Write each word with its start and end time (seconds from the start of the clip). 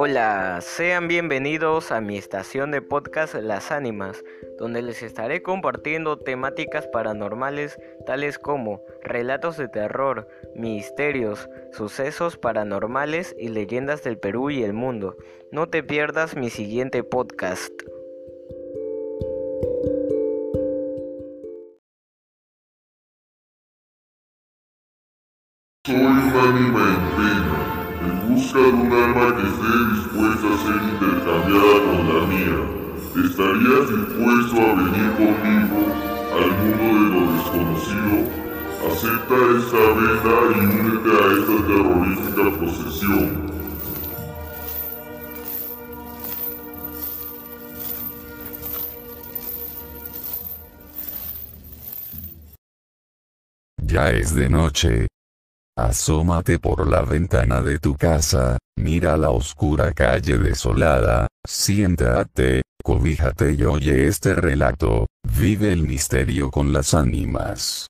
Hola, 0.00 0.60
sean 0.60 1.08
bienvenidos 1.08 1.90
a 1.90 2.00
mi 2.00 2.16
estación 2.16 2.70
de 2.70 2.80
podcast 2.80 3.34
Las 3.34 3.72
Ánimas, 3.72 4.22
donde 4.56 4.80
les 4.80 5.02
estaré 5.02 5.42
compartiendo 5.42 6.16
temáticas 6.20 6.86
paranormales 6.86 7.80
tales 8.06 8.38
como 8.38 8.80
relatos 9.02 9.56
de 9.56 9.66
terror, 9.66 10.28
misterios, 10.54 11.50
sucesos 11.72 12.36
paranormales 12.36 13.34
y 13.40 13.48
leyendas 13.48 14.04
del 14.04 14.18
Perú 14.18 14.50
y 14.50 14.62
el 14.62 14.72
mundo. 14.72 15.16
No 15.50 15.68
te 15.68 15.82
pierdas 15.82 16.36
mi 16.36 16.48
siguiente 16.48 17.02
podcast. 17.02 17.72
Soy 25.84 27.47
ánima 28.38 28.54
en 28.54 28.54
pena, 28.54 28.54
en 28.54 28.54
busca 28.54 28.58
de 28.58 28.70
un 28.72 28.92
alma 28.92 29.36
que 29.36 29.42
esté 29.48 29.72
dispuesta 29.94 30.46
a 30.46 30.58
ser 30.62 30.78
intercambiada 30.92 31.76
con 31.84 32.00
la 32.08 32.20
mía. 32.26 32.58
¿Estarías 33.24 33.86
dispuesto 33.88 34.56
a 34.60 34.74
venir 34.74 35.08
conmigo 35.16 35.80
al 36.36 36.48
mundo 36.58 36.86
de 36.94 37.06
lo 37.14 37.22
desconocido? 37.32 38.16
Acepta 38.86 39.36
esta 39.58 39.82
venda 39.98 40.34
y 40.54 40.66
únete 40.78 41.10
a 41.10 41.26
esta 41.32 41.56
terrorífica 41.66 42.44
procesión. 42.58 43.28
Ya 53.82 54.10
es 54.10 54.34
de 54.34 54.48
noche, 54.48 55.08
Asómate 55.78 56.58
por 56.58 56.90
la 56.90 57.02
ventana 57.02 57.62
de 57.62 57.78
tu 57.78 57.94
casa, 57.94 58.58
mira 58.76 59.16
la 59.16 59.30
oscura 59.30 59.92
calle 59.92 60.36
desolada, 60.36 61.28
siéntate, 61.46 62.62
cobíjate 62.82 63.52
y 63.52 63.62
oye 63.62 64.08
este 64.08 64.34
relato, 64.34 65.06
vive 65.38 65.72
el 65.72 65.86
misterio 65.86 66.50
con 66.50 66.72
las 66.72 66.94
ánimas. 66.94 67.86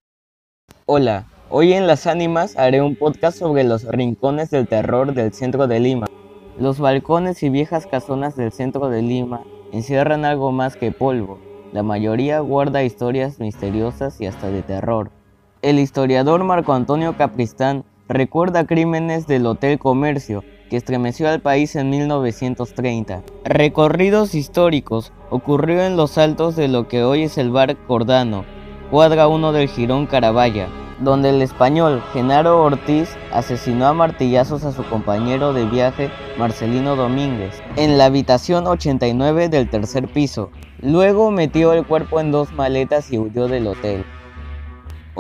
Hola, 0.84 1.28
hoy 1.48 1.72
en 1.72 1.86
Las 1.86 2.06
Ánimas 2.06 2.58
haré 2.58 2.82
un 2.82 2.94
podcast 2.94 3.38
sobre 3.38 3.64
los 3.64 3.84
rincones 3.84 4.50
del 4.50 4.68
terror 4.68 5.14
del 5.14 5.32
centro 5.32 5.66
de 5.66 5.80
Lima. 5.80 6.08
Los 6.58 6.80
balcones 6.80 7.42
y 7.42 7.48
viejas 7.48 7.86
casonas 7.86 8.36
del 8.36 8.52
centro 8.52 8.90
de 8.90 9.00
Lima 9.00 9.44
encierran 9.72 10.26
algo 10.26 10.52
más 10.52 10.76
que 10.76 10.92
polvo. 10.92 11.38
La 11.72 11.82
mayoría 11.82 12.40
guarda 12.40 12.84
historias 12.84 13.40
misteriosas 13.40 14.20
y 14.20 14.26
hasta 14.26 14.50
de 14.50 14.60
terror. 14.60 15.10
El 15.60 15.80
historiador 15.80 16.44
Marco 16.44 16.72
Antonio 16.72 17.16
Capristán 17.16 17.84
recuerda 18.08 18.64
crímenes 18.64 19.26
del 19.26 19.44
Hotel 19.44 19.80
Comercio 19.80 20.44
que 20.70 20.76
estremeció 20.76 21.28
al 21.28 21.40
país 21.40 21.74
en 21.74 21.90
1930. 21.90 23.24
Recorridos 23.44 24.36
históricos 24.36 25.12
ocurrió 25.30 25.82
en 25.82 25.96
los 25.96 26.16
altos 26.16 26.54
de 26.54 26.68
lo 26.68 26.86
que 26.86 27.02
hoy 27.02 27.24
es 27.24 27.38
el 27.38 27.50
bar 27.50 27.76
Cordano, 27.88 28.44
cuadra 28.92 29.26
1 29.26 29.50
del 29.50 29.68
Girón 29.68 30.06
Carabaya, 30.06 30.68
donde 31.00 31.30
el 31.30 31.42
español 31.42 32.04
Genaro 32.12 32.62
Ortiz 32.62 33.16
asesinó 33.32 33.88
a 33.88 33.94
martillazos 33.94 34.62
a 34.62 34.70
su 34.70 34.84
compañero 34.84 35.52
de 35.54 35.64
viaje 35.64 36.08
Marcelino 36.38 36.94
Domínguez 36.94 37.60
en 37.74 37.98
la 37.98 38.04
habitación 38.04 38.68
89 38.68 39.48
del 39.48 39.68
tercer 39.68 40.06
piso. 40.06 40.50
Luego 40.80 41.32
metió 41.32 41.72
el 41.72 41.84
cuerpo 41.84 42.20
en 42.20 42.30
dos 42.30 42.52
maletas 42.52 43.12
y 43.12 43.18
huyó 43.18 43.48
del 43.48 43.66
hotel. 43.66 44.04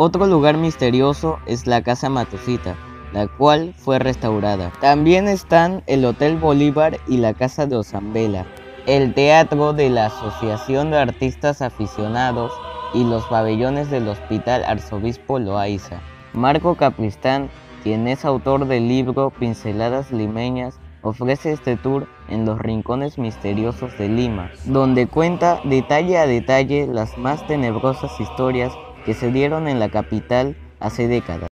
Otro 0.00 0.28
lugar 0.28 0.56
misterioso 0.58 1.40
es 1.44 1.66
la 1.66 1.82
Casa 1.82 2.08
Matusita, 2.08 2.76
la 3.12 3.26
cual 3.26 3.74
fue 3.76 3.98
restaurada. 3.98 4.70
También 4.80 5.26
están 5.26 5.82
el 5.88 6.04
Hotel 6.04 6.36
Bolívar 6.36 7.00
y 7.08 7.16
la 7.16 7.34
Casa 7.34 7.66
de 7.66 7.74
Osambela, 7.74 8.46
el 8.86 9.12
Teatro 9.12 9.72
de 9.72 9.90
la 9.90 10.06
Asociación 10.06 10.92
de 10.92 10.98
Artistas 10.98 11.62
Aficionados 11.62 12.52
y 12.94 13.02
los 13.02 13.24
pabellones 13.24 13.90
del 13.90 14.06
Hospital 14.06 14.62
Arzobispo 14.64 15.40
Loaiza. 15.40 16.00
Marco 16.32 16.76
Capristán, 16.76 17.50
quien 17.82 18.06
es 18.06 18.24
autor 18.24 18.68
del 18.68 18.86
libro 18.86 19.30
Pinceladas 19.30 20.12
Limeñas, 20.12 20.78
ofrece 21.02 21.50
este 21.50 21.76
tour 21.76 22.06
en 22.28 22.44
los 22.44 22.60
rincones 22.60 23.18
misteriosos 23.18 23.98
de 23.98 24.08
Lima, 24.08 24.52
donde 24.64 25.08
cuenta 25.08 25.60
detalle 25.64 26.18
a 26.18 26.26
detalle 26.28 26.86
las 26.86 27.18
más 27.18 27.44
tenebrosas 27.48 28.12
historias 28.20 28.72
que 29.08 29.14
se 29.14 29.32
dieron 29.32 29.68
en 29.68 29.80
la 29.80 29.88
capital 29.88 30.54
hace 30.80 31.08
décadas. 31.08 31.47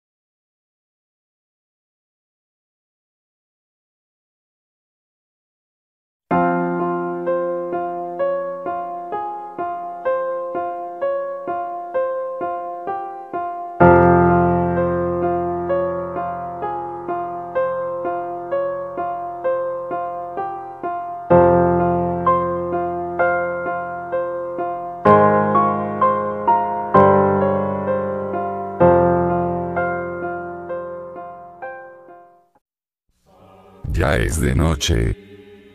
Ya 33.93 34.15
es 34.15 34.41
de 34.41 34.55
noche. 34.55 35.15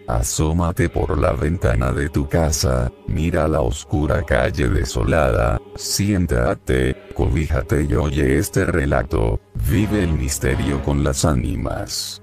Asómate 0.08 0.88
por 0.88 1.16
la 1.16 1.32
ventana 1.32 1.92
de 1.92 2.08
tu 2.08 2.28
casa, 2.28 2.90
mira 3.06 3.46
la 3.46 3.60
oscura 3.60 4.22
calle 4.24 4.68
desolada, 4.68 5.60
siéntate, 5.76 6.96
cobíjate 7.14 7.86
y 7.88 7.94
oye 7.94 8.38
este 8.38 8.64
relato, 8.64 9.38
vive 9.70 10.02
el 10.02 10.14
misterio 10.14 10.82
con 10.82 11.04
las 11.04 11.24
ánimas. 11.24 12.20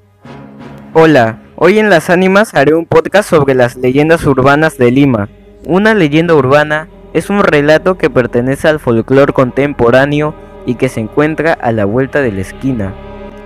Hola, 0.94 1.44
hoy 1.56 1.80
en 1.80 1.90
Las 1.90 2.10
Ánimas 2.10 2.56
haré 2.56 2.74
un 2.74 2.86
podcast 2.86 3.30
sobre 3.30 3.54
las 3.54 3.78
leyendas 3.78 4.26
urbanas 4.26 4.78
de 4.78 4.92
Lima. 4.92 5.30
Una 5.66 5.94
leyenda 5.94 6.34
urbana 6.34 6.90
es 7.14 7.30
un 7.30 7.42
relato 7.42 7.98
que 7.98 8.10
pertenece 8.10 8.68
al 8.68 8.82
folclore 8.82 9.32
contemporáneo 9.32 10.36
y 10.66 10.76
que 10.76 10.90
se 10.90 11.00
encuentra 11.00 11.54
a 11.54 11.72
la 11.72 11.86
vuelta 11.86 12.22
de 12.22 12.34
la 12.34 12.42
esquina. 12.42 12.94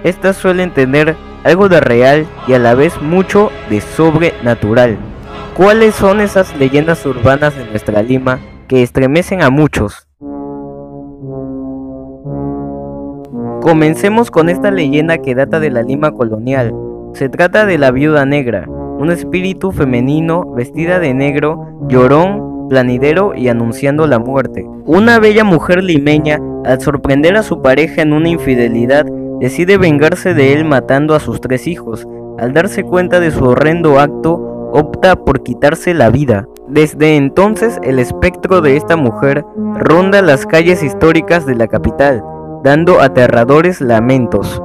Estas 0.03 0.37
suelen 0.37 0.73
tener 0.73 1.15
algo 1.43 1.69
de 1.69 1.79
real 1.79 2.25
y 2.47 2.53
a 2.53 2.59
la 2.59 2.73
vez 2.73 3.01
mucho 3.01 3.51
de 3.69 3.81
sobrenatural. 3.81 4.97
¿Cuáles 5.55 5.95
son 5.95 6.21
esas 6.21 6.55
leyendas 6.57 7.05
urbanas 7.05 7.55
de 7.55 7.65
nuestra 7.65 8.01
Lima 8.01 8.39
que 8.67 8.81
estremecen 8.81 9.41
a 9.41 9.49
muchos? 9.49 10.07
Comencemos 13.61 14.31
con 14.31 14.47
esta 14.47 14.71
leyenda 14.71 15.17
que 15.17 15.35
data 15.35 15.59
de 15.59 15.69
la 15.69 15.81
Lima 15.83 16.11
colonial. 16.11 16.73
Se 17.13 17.27
trata 17.27 17.65
de 17.65 17.77
la 17.77 17.91
viuda 17.91 18.25
negra, 18.25 18.65
un 18.67 19.11
espíritu 19.11 19.71
femenino 19.71 20.53
vestida 20.53 20.99
de 20.99 21.13
negro, 21.13 21.67
llorón, 21.89 22.69
planidero 22.69 23.33
y 23.35 23.49
anunciando 23.49 24.07
la 24.07 24.19
muerte. 24.19 24.65
Una 24.85 25.19
bella 25.19 25.43
mujer 25.43 25.83
limeña, 25.83 26.39
al 26.63 26.79
sorprender 26.79 27.35
a 27.35 27.43
su 27.43 27.61
pareja 27.61 28.01
en 28.01 28.13
una 28.13 28.29
infidelidad, 28.29 29.05
decide 29.39 29.77
vengarse 29.77 30.33
de 30.33 30.53
él 30.53 30.65
matando 30.65 31.15
a 31.15 31.19
sus 31.19 31.41
tres 31.41 31.67
hijos. 31.67 32.07
Al 32.37 32.53
darse 32.53 32.83
cuenta 32.83 33.19
de 33.19 33.31
su 33.31 33.43
horrendo 33.45 33.99
acto, 33.99 34.35
opta 34.71 35.15
por 35.15 35.43
quitarse 35.43 35.93
la 35.93 36.09
vida. 36.09 36.47
Desde 36.67 37.17
entonces 37.17 37.79
el 37.83 37.99
espectro 37.99 38.61
de 38.61 38.77
esta 38.77 38.95
mujer 38.95 39.43
ronda 39.75 40.21
las 40.21 40.45
calles 40.45 40.83
históricas 40.83 41.45
de 41.45 41.55
la 41.55 41.67
capital, 41.67 42.23
dando 42.63 42.99
aterradores 42.99 43.81
lamentos. 43.81 44.61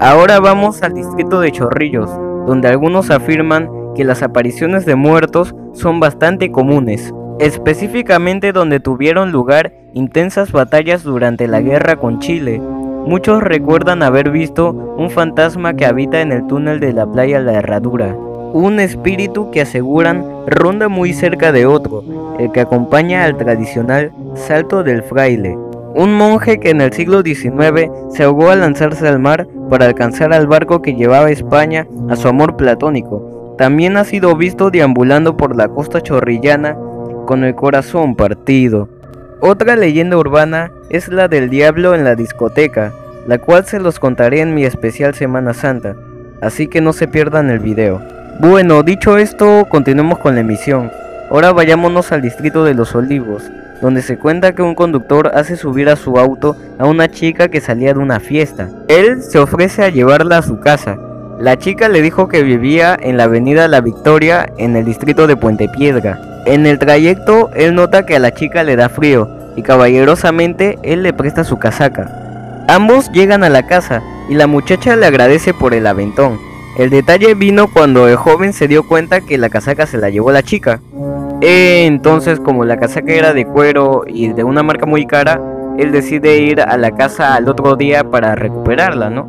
Ahora 0.00 0.40
vamos 0.40 0.82
al 0.82 0.94
distrito 0.94 1.40
de 1.40 1.52
Chorrillos, 1.52 2.10
donde 2.46 2.68
algunos 2.68 3.10
afirman 3.10 3.70
que 3.94 4.04
las 4.04 4.22
apariciones 4.22 4.84
de 4.86 4.96
muertos 4.96 5.54
son 5.74 6.00
bastante 6.00 6.50
comunes, 6.50 7.12
específicamente 7.38 8.52
donde 8.52 8.80
tuvieron 8.80 9.32
lugar 9.32 9.72
intensas 9.94 10.52
batallas 10.52 11.02
durante 11.02 11.48
la 11.48 11.60
guerra 11.60 11.96
con 11.96 12.18
Chile. 12.20 12.60
Muchos 13.06 13.42
recuerdan 13.42 14.02
haber 14.02 14.30
visto 14.30 14.70
un 14.70 15.10
fantasma 15.10 15.74
que 15.74 15.86
habita 15.86 16.20
en 16.20 16.32
el 16.32 16.46
túnel 16.46 16.78
de 16.80 16.92
la 16.92 17.06
playa 17.06 17.40
La 17.40 17.54
Herradura, 17.54 18.14
un 18.52 18.78
espíritu 18.80 19.50
que 19.50 19.62
aseguran 19.62 20.24
ronda 20.46 20.88
muy 20.88 21.12
cerca 21.12 21.52
de 21.52 21.66
otro, 21.66 22.04
el 22.38 22.52
que 22.52 22.60
acompaña 22.60 23.24
al 23.24 23.36
tradicional 23.36 24.12
salto 24.34 24.82
del 24.82 25.02
fraile, 25.02 25.56
un 25.94 26.16
monje 26.16 26.60
que 26.60 26.70
en 26.70 26.80
el 26.80 26.92
siglo 26.92 27.22
XIX 27.22 27.90
se 28.10 28.22
ahogó 28.22 28.50
al 28.50 28.60
lanzarse 28.60 29.06
al 29.08 29.18
mar 29.18 29.46
para 29.68 29.86
alcanzar 29.86 30.32
al 30.32 30.46
barco 30.46 30.80
que 30.80 30.94
llevaba 30.94 31.26
a 31.26 31.30
España 31.30 31.86
a 32.08 32.16
su 32.16 32.28
amor 32.28 32.56
platónico. 32.56 33.54
También 33.58 33.96
ha 33.96 34.04
sido 34.04 34.34
visto 34.36 34.70
deambulando 34.70 35.36
por 35.36 35.56
la 35.56 35.68
costa 35.68 36.00
chorrillana 36.00 36.76
con 37.32 37.44
el 37.44 37.54
corazón 37.54 38.14
partido. 38.14 38.90
Otra 39.40 39.74
leyenda 39.74 40.18
urbana 40.18 40.70
es 40.90 41.08
la 41.08 41.28
del 41.28 41.48
diablo 41.48 41.94
en 41.94 42.04
la 42.04 42.14
discoteca, 42.14 42.92
la 43.26 43.38
cual 43.38 43.64
se 43.64 43.80
los 43.80 43.98
contaré 43.98 44.42
en 44.42 44.54
mi 44.54 44.66
especial 44.66 45.14
Semana 45.14 45.54
Santa. 45.54 45.96
así 46.42 46.66
que 46.66 46.82
no 46.82 46.92
se 46.92 47.08
pierdan 47.08 47.48
el 47.48 47.58
video. 47.58 48.02
Bueno, 48.38 48.82
dicho 48.82 49.16
esto, 49.16 49.64
continuemos 49.70 50.18
con 50.18 50.34
la 50.34 50.42
emisión. 50.42 50.90
Ahora 51.30 51.52
vayámonos 51.52 52.12
al 52.12 52.20
distrito 52.20 52.64
de 52.64 52.74
Los 52.74 52.94
Olivos, 52.94 53.50
donde 53.80 54.02
se 54.02 54.18
cuenta 54.18 54.54
que 54.54 54.60
un 54.60 54.74
conductor 54.74 55.30
hace 55.34 55.56
subir 55.56 55.88
a 55.88 55.96
su 55.96 56.18
auto 56.18 56.54
a 56.78 56.84
una 56.84 57.08
chica 57.08 57.48
que 57.48 57.62
salía 57.62 57.94
de 57.94 58.00
una 58.00 58.20
fiesta. 58.20 58.68
Él 58.88 59.22
se 59.22 59.38
ofrece 59.38 59.84
a 59.84 59.88
llevarla 59.88 60.36
a 60.36 60.42
su 60.42 60.60
casa. 60.60 60.98
La 61.38 61.56
chica 61.56 61.88
le 61.88 62.02
dijo 62.02 62.28
que 62.28 62.42
vivía 62.42 62.94
en 63.00 63.16
la 63.16 63.24
avenida 63.24 63.68
La 63.68 63.80
Victoria 63.80 64.52
en 64.58 64.76
el 64.76 64.84
distrito 64.84 65.26
de 65.26 65.38
Puente 65.38 65.70
Piedra. 65.70 66.31
En 66.44 66.66
el 66.66 66.78
trayecto, 66.78 67.50
él 67.54 67.74
nota 67.74 68.04
que 68.04 68.16
a 68.16 68.18
la 68.18 68.34
chica 68.34 68.64
le 68.64 68.76
da 68.76 68.88
frío 68.88 69.28
y 69.56 69.62
caballerosamente 69.62 70.78
él 70.82 71.02
le 71.02 71.12
presta 71.12 71.44
su 71.44 71.58
casaca. 71.58 72.64
Ambos 72.68 73.10
llegan 73.12 73.44
a 73.44 73.48
la 73.48 73.66
casa 73.66 74.02
y 74.28 74.34
la 74.34 74.46
muchacha 74.46 74.96
le 74.96 75.06
agradece 75.06 75.54
por 75.54 75.74
el 75.74 75.86
aventón. 75.86 76.38
El 76.78 76.90
detalle 76.90 77.34
vino 77.34 77.68
cuando 77.68 78.08
el 78.08 78.16
joven 78.16 78.52
se 78.52 78.66
dio 78.66 78.82
cuenta 78.82 79.20
que 79.20 79.36
la 79.36 79.50
casaca 79.50 79.86
se 79.86 79.98
la 79.98 80.10
llevó 80.10 80.32
la 80.32 80.42
chica. 80.42 80.80
Entonces, 81.40 82.40
como 82.40 82.64
la 82.64 82.78
casaca 82.78 83.12
era 83.12 83.34
de 83.34 83.44
cuero 83.44 84.04
y 84.06 84.32
de 84.32 84.42
una 84.42 84.62
marca 84.62 84.86
muy 84.86 85.06
cara, 85.06 85.40
él 85.78 85.92
decide 85.92 86.38
ir 86.38 86.60
a 86.60 86.76
la 86.76 86.92
casa 86.92 87.34
al 87.34 87.48
otro 87.48 87.76
día 87.76 88.04
para 88.04 88.34
recuperarla, 88.34 89.10
¿no? 89.10 89.28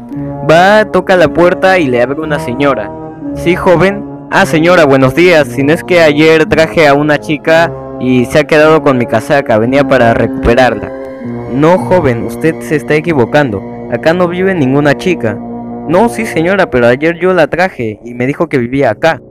Va, 0.50 0.86
toca 0.86 1.16
la 1.16 1.28
puerta 1.28 1.80
y 1.80 1.88
le 1.88 2.02
abre 2.02 2.22
una 2.22 2.40
señora. 2.40 2.92
Sí, 3.36 3.56
joven. 3.56 4.13
Ah, 4.36 4.48
señora, 4.48 4.86
buenos 4.86 5.14
días. 5.14 5.48
Si 5.50 5.62
no 5.62 5.74
es 5.74 5.84
que 5.84 6.02
ayer 6.02 6.48
traje 6.48 6.88
a 6.88 6.96
una 6.96 7.20
chica 7.20 7.72
y 8.00 8.26
se 8.26 8.40
ha 8.40 8.46
quedado 8.46 8.82
con 8.82 8.98
mi 8.98 9.06
casaca, 9.06 9.60
venía 9.60 9.88
para 9.88 10.16
recuperarla. 10.16 10.92
No, 11.54 11.78
joven, 11.78 12.24
usted 12.24 12.56
se 12.62 12.78
está 12.78 12.96
equivocando. 12.96 13.62
Acá 13.92 14.12
no 14.16 14.28
vive 14.28 14.56
ninguna 14.56 14.98
chica. 14.98 15.36
No, 15.36 16.10
sí 16.10 16.26
señora, 16.26 16.72
pero 16.72 16.88
ayer 16.88 17.20
yo 17.20 17.32
la 17.32 17.46
traje 17.46 18.00
y 18.04 18.16
me 18.16 18.26
dijo 18.26 18.48
que 18.50 18.58
vivía 18.58 18.90
acá. 18.90 19.22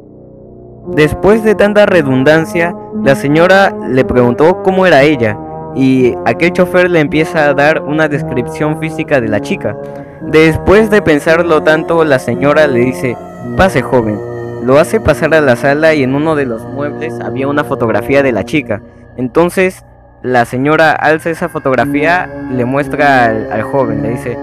Después 0.94 1.42
de 1.42 1.56
tanta 1.56 1.84
redundancia, 1.84 2.72
la 3.02 3.16
señora 3.16 3.74
le 3.88 4.04
preguntó 4.04 4.62
cómo 4.62 4.86
era 4.86 5.02
ella 5.02 5.36
y 5.74 6.14
aquel 6.26 6.52
chofer 6.52 6.88
le 6.88 7.00
empieza 7.00 7.48
a 7.48 7.54
dar 7.54 7.82
una 7.82 8.06
descripción 8.06 8.78
física 8.78 9.20
de 9.20 9.26
la 9.26 9.40
chica. 9.40 9.76
Después 10.20 10.90
de 10.90 11.02
pensarlo 11.02 11.60
tanto, 11.60 12.04
la 12.04 12.20
señora 12.20 12.68
le 12.68 12.78
dice, 12.78 13.16
pase 13.56 13.82
joven. 13.82 14.31
Lo 14.62 14.78
hace 14.78 15.00
pasar 15.00 15.34
a 15.34 15.40
la 15.40 15.56
sala 15.56 15.94
y 15.94 16.02
en 16.02 16.14
uno 16.14 16.36
de 16.36 16.46
los 16.46 16.62
muebles 16.64 17.18
había 17.20 17.48
una 17.48 17.64
fotografía 17.64 18.22
de 18.22 18.32
la 18.32 18.44
chica. 18.44 18.80
Entonces 19.16 19.84
la 20.22 20.44
señora 20.44 20.92
alza 20.92 21.30
esa 21.30 21.48
fotografía, 21.48 22.30
le 22.52 22.64
muestra 22.64 23.24
al, 23.26 23.62
joven, 23.62 24.02
le 24.02 24.10
dice, 24.10 24.38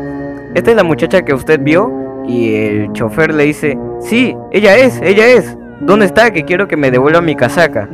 ¿esta 0.54 0.71
es 0.71 0.75
la 0.75 0.83
muchacha 0.83 1.24
que 1.24 1.33
usted 1.33 1.62
vio? 1.62 2.24
Y 2.27 2.54
el 2.54 2.92
chofer 2.92 3.33
le 3.33 3.45
dice, 3.45 3.77
sí, 4.01 4.36
ella 4.51 4.75
es, 4.75 5.00
ella 5.01 5.25
es. 5.27 5.57
¿Dónde 5.80 6.06
está? 6.06 6.31
Que 6.31 6.44
quiero 6.44 6.68
que 6.68 6.75
me 6.75 6.92
devuelva 6.92 7.21
mi 7.21 7.36
casaca. 7.36 7.88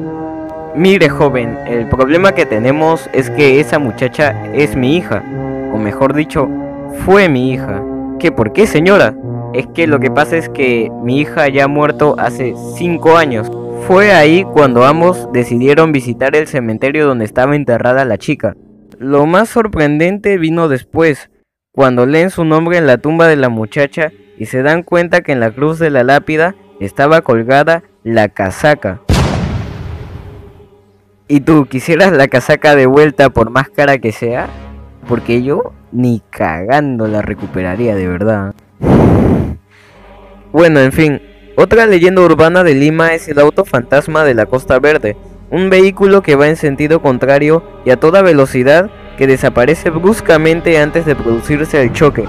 Mire 0.75 1.09
joven, 1.09 1.57
el 1.67 1.87
problema 1.87 2.33
que 2.33 2.47
tenemos 2.47 3.07
es 3.13 3.29
que 3.29 3.59
esa 3.59 3.77
muchacha 3.77 4.35
es 4.53 4.75
mi 4.75 4.97
hija. 4.97 5.23
O 5.71 5.77
mejor 5.77 6.15
dicho, 6.15 6.49
fue 7.05 7.29
mi 7.29 7.51
hija. 7.51 7.83
¿Qué? 8.17 8.31
¿Por 8.31 8.51
qué 8.51 8.65
señora? 8.65 9.13
Es 9.55 9.67
que 9.67 9.87
lo 9.87 10.01
que 10.01 10.11
pasa 10.11 10.35
es 10.35 10.49
que 10.49 10.91
mi 11.01 11.21
hija 11.21 11.47
ya 11.47 11.63
ha 11.63 11.67
muerto 11.69 12.15
hace 12.19 12.55
5 12.75 13.15
años. 13.15 13.49
Fue 13.87 14.11
ahí 14.11 14.43
cuando 14.43 14.83
ambos 14.83 15.29
decidieron 15.31 15.93
visitar 15.93 16.35
el 16.35 16.47
cementerio 16.47 17.07
donde 17.07 17.23
estaba 17.23 17.55
enterrada 17.55 18.03
la 18.03 18.17
chica. 18.17 18.57
Lo 18.99 19.25
más 19.25 19.47
sorprendente 19.47 20.37
vino 20.37 20.67
después, 20.67 21.29
cuando 21.71 22.05
leen 22.05 22.31
su 22.31 22.43
nombre 22.43 22.77
en 22.77 22.85
la 22.85 22.97
tumba 22.97 23.29
de 23.29 23.37
la 23.37 23.47
muchacha 23.47 24.11
y 24.37 24.47
se 24.47 24.61
dan 24.61 24.83
cuenta 24.83 25.21
que 25.21 25.31
en 25.31 25.39
la 25.39 25.51
cruz 25.51 25.79
de 25.79 25.89
la 25.89 26.03
lápida 26.03 26.55
estaba 26.81 27.21
colgada 27.21 27.83
la 28.03 28.27
casaca. 28.27 29.03
¿Y 31.29 31.39
tú 31.39 31.65
quisieras 31.67 32.11
la 32.11 32.27
casaca 32.27 32.75
de 32.75 32.87
vuelta 32.87 33.29
por 33.29 33.51
más 33.51 33.69
cara 33.69 33.99
que 33.99 34.11
sea? 34.11 34.49
Porque 35.07 35.43
yo 35.43 35.71
ni 35.93 36.21
cagando 36.29 37.07
la 37.07 37.21
recuperaría 37.21 37.95
de 37.95 38.07
verdad. 38.09 38.53
Bueno, 40.55 40.79
en 40.79 40.93
fin, 40.93 41.21
otra 41.57 41.85
leyenda 41.85 42.21
urbana 42.21 42.63
de 42.63 42.75
Lima 42.75 43.13
es 43.13 43.27
el 43.27 43.39
auto 43.39 43.65
fantasma 43.65 44.23
de 44.23 44.33
la 44.33 44.45
Costa 44.45 44.79
Verde, 44.79 45.17
un 45.51 45.69
vehículo 45.69 46.21
que 46.21 46.37
va 46.37 46.47
en 46.47 46.55
sentido 46.55 47.01
contrario 47.01 47.61
y 47.83 47.89
a 47.89 47.99
toda 47.99 48.21
velocidad 48.21 48.89
que 49.17 49.27
desaparece 49.27 49.89
bruscamente 49.89 50.77
antes 50.77 51.05
de 51.05 51.17
producirse 51.17 51.81
el 51.81 51.91
choque. 51.91 52.23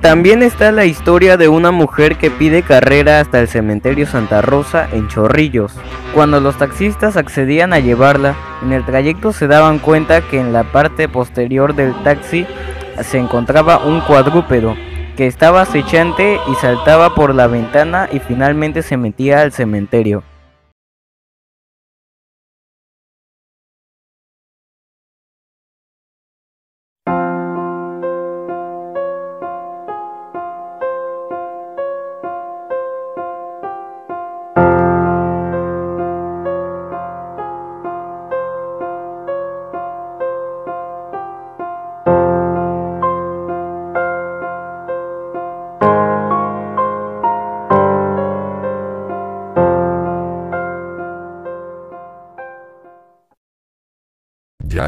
También 0.00 0.42
está 0.42 0.72
la 0.72 0.86
historia 0.86 1.36
de 1.36 1.48
una 1.48 1.72
mujer 1.72 2.16
que 2.16 2.30
pide 2.30 2.62
carrera 2.62 3.20
hasta 3.20 3.38
el 3.38 3.48
cementerio 3.48 4.06
Santa 4.06 4.40
Rosa 4.40 4.88
en 4.92 5.08
Chorrillos. 5.08 5.74
Cuando 6.14 6.40
los 6.40 6.56
taxistas 6.56 7.18
accedían 7.18 7.74
a 7.74 7.80
llevarla, 7.80 8.34
en 8.62 8.72
el 8.72 8.82
trayecto 8.86 9.34
se 9.34 9.46
daban 9.46 9.78
cuenta 9.78 10.22
que 10.22 10.40
en 10.40 10.54
la 10.54 10.64
parte 10.64 11.06
posterior 11.06 11.74
del 11.74 11.94
taxi 12.02 12.46
se 13.02 13.18
encontraba 13.18 13.84
un 13.84 14.00
cuadrúpedo 14.00 14.74
que 15.18 15.26
estaba 15.26 15.60
acechante 15.60 16.40
y 16.50 16.54
saltaba 16.54 17.14
por 17.14 17.34
la 17.34 17.46
ventana 17.46 18.08
y 18.10 18.20
finalmente 18.20 18.80
se 18.80 18.96
metía 18.96 19.42
al 19.42 19.52
cementerio. 19.52 20.22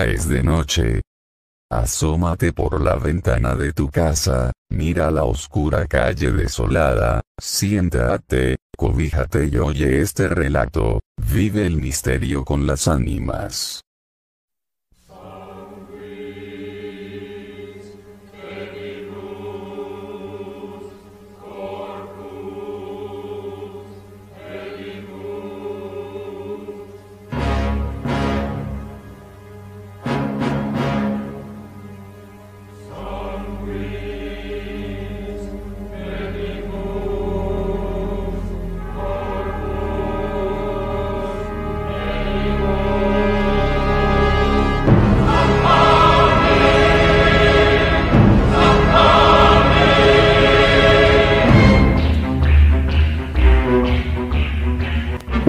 Es 0.00 0.26
de 0.26 0.42
noche. 0.42 1.02
Asómate 1.70 2.52
por 2.52 2.80
la 2.80 2.96
ventana 2.96 3.54
de 3.54 3.72
tu 3.72 3.88
casa, 3.90 4.50
mira 4.70 5.11
la 5.11 5.25
oscura 5.25 5.87
calle 5.87 6.32
desolada, 6.32 7.20
siéntate, 7.38 8.56
cobíjate 8.76 9.46
y 9.46 9.56
oye 9.58 10.00
este 10.00 10.28
relato, 10.28 11.00
vive 11.30 11.66
el 11.66 11.76
misterio 11.76 12.44
con 12.44 12.66
las 12.66 12.88
ánimas. 12.88 13.82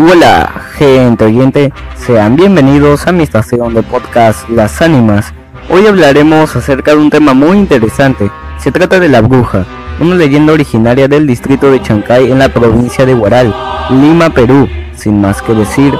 Hola, 0.05 0.51
gente 0.73 1.23
oyente, 1.23 1.71
sean 1.95 2.35
bienvenidos 2.35 3.07
a 3.07 3.13
mi 3.13 3.23
estación 3.23 3.73
de 3.73 3.83
podcast 3.83 4.49
Las 4.49 4.81
Ánimas. 4.81 5.33
Hoy 5.69 5.87
hablaremos 5.87 6.53
acerca 6.57 6.91
de 6.91 6.97
un 6.97 7.09
tema 7.09 7.33
muy 7.33 7.57
interesante. 7.57 8.29
Se 8.57 8.73
trata 8.73 8.99
de 8.99 9.07
la 9.07 9.21
bruja, 9.21 9.65
una 10.01 10.15
leyenda 10.15 10.51
originaria 10.51 11.07
del 11.07 11.25
distrito 11.25 11.71
de 11.71 11.81
Chancay 11.81 12.29
en 12.29 12.39
la 12.39 12.49
provincia 12.49 13.05
de 13.05 13.15
Huaral, 13.15 13.55
Lima, 13.91 14.29
Perú. 14.29 14.67
Sin 14.93 15.21
más 15.21 15.41
que 15.41 15.53
decir, 15.53 15.93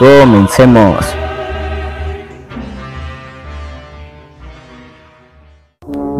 comencemos. 0.00 1.06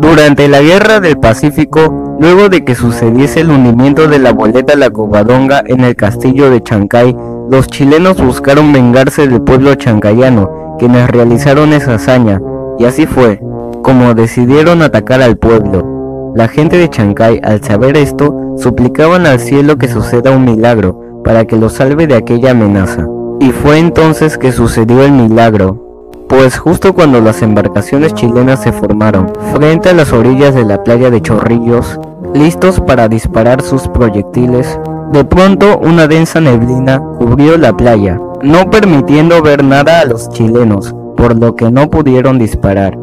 Durante 0.01 0.47
la 0.47 0.63
Guerra 0.63 1.01
del 1.01 1.19
Pacífico, 1.19 2.04
luego 2.19 2.49
de 2.49 2.65
que 2.65 2.75
sucediese 2.75 3.41
el 3.41 3.51
hundimiento 3.51 4.09
de 4.09 4.19
la 4.19 4.33
boleta 4.33 4.77
La 4.77 4.91
Covadonga 4.91 5.63
en 5.67 5.81
el 5.81 5.97
castillo 5.97 6.51
de 6.51 6.63
Chancay, 6.63 7.17
los 7.51 7.67
chilenos 7.67 8.23
buscaron 8.23 8.73
vengarse 8.73 9.29
del 9.29 9.43
pueblo 9.43 9.75
chancayano, 9.75 10.77
quienes 10.79 11.09
realizaron 11.11 11.73
esa 11.73 11.95
hazaña, 11.95 12.41
y 12.79 12.85
así 12.85 13.07
fue, 13.07 13.41
como 13.83 14.15
decidieron 14.15 14.83
atacar 14.83 15.23
al 15.23 15.37
pueblo. 15.37 16.33
La 16.35 16.49
gente 16.49 16.79
de 16.79 16.89
Chancay, 16.89 17.41
al 17.45 17.63
saber 17.63 17.97
esto, 17.97 18.35
suplicaban 18.57 19.27
al 19.27 19.39
cielo 19.39 19.77
que 19.77 19.89
suceda 19.89 20.31
un 20.31 20.45
milagro, 20.45 21.23
para 21.23 21.45
que 21.45 21.57
los 21.57 21.75
salve 21.75 22.07
de 22.07 22.17
aquella 22.17 22.53
amenaza. 22.53 23.07
Y 23.41 23.51
fue 23.51 23.79
entonces 23.79 24.39
que 24.39 24.53
sucedió 24.53 25.03
el 25.05 25.13
milagro, 25.13 25.84
pues 26.29 26.59
justo 26.59 26.95
cuando 26.95 27.21
las 27.21 27.43
embarcaciones 27.43 28.15
chilenas 28.15 28.63
se 28.63 28.73
formaron, 28.73 29.33
frente 29.53 29.91
a 29.91 29.95
las 29.95 30.13
orillas 30.13 30.55
de 30.55 30.65
la 30.65 30.83
playa 30.83 31.11
de 31.11 31.21
Chorrillos, 31.21 31.99
listos 32.35 32.81
para 32.81 33.09
disparar 33.09 33.63
sus 33.63 33.89
proyectiles, 33.89 34.79
de 35.13 35.25
pronto 35.25 35.79
una 35.79 36.09
densa 36.09 36.41
neblina 36.41 37.01
cubrió 37.19 37.57
la 37.57 37.77
playa, 37.77 38.19
no 38.43 38.71
permitiendo 38.71 39.43
ver 39.43 39.63
nada 39.63 40.01
a 40.01 40.05
los 40.05 40.29
chilenos, 40.31 40.95
por 41.17 41.39
lo 41.39 41.55
que 41.55 41.71
no 41.71 41.89
pudieron 41.89 42.39
disparar. 42.39 42.99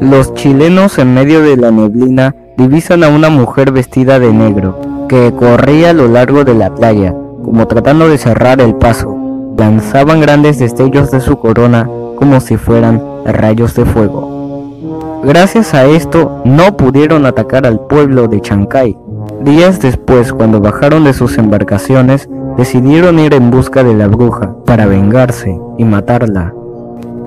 Los 0.00 0.34
chilenos 0.34 0.98
en 0.98 1.14
medio 1.14 1.42
de 1.42 1.56
la 1.56 1.70
neblina 1.70 2.34
divisan 2.56 3.02
a 3.02 3.08
una 3.08 3.30
mujer 3.30 3.72
vestida 3.72 4.18
de 4.18 4.32
negro, 4.32 4.78
que 5.08 5.32
corría 5.32 5.90
a 5.90 5.94
lo 5.94 6.06
largo 6.08 6.44
de 6.44 6.54
la 6.54 6.74
playa, 6.74 7.14
como 7.44 7.66
tratando 7.66 8.08
de 8.08 8.18
cerrar 8.18 8.60
el 8.60 8.74
paso. 8.74 9.16
Lanzaban 9.56 10.20
grandes 10.20 10.58
destellos 10.58 11.10
de 11.10 11.20
su 11.20 11.38
corona 11.38 11.88
como 12.16 12.40
si 12.40 12.56
fueran 12.56 13.02
rayos 13.24 13.74
de 13.74 13.84
fuego. 13.84 15.20
Gracias 15.24 15.74
a 15.74 15.86
esto 15.86 16.42
no 16.44 16.76
pudieron 16.76 17.26
atacar 17.26 17.66
al 17.66 17.80
pueblo 17.80 18.28
de 18.28 18.40
Chancay. 18.40 18.96
Días 19.42 19.80
después, 19.80 20.32
cuando 20.32 20.60
bajaron 20.60 21.04
de 21.04 21.12
sus 21.12 21.38
embarcaciones, 21.38 22.28
decidieron 22.56 23.18
ir 23.18 23.34
en 23.34 23.50
busca 23.50 23.82
de 23.82 23.94
la 23.94 24.06
bruja 24.06 24.54
para 24.64 24.86
vengarse 24.86 25.58
y 25.78 25.84
matarla. 25.84 26.54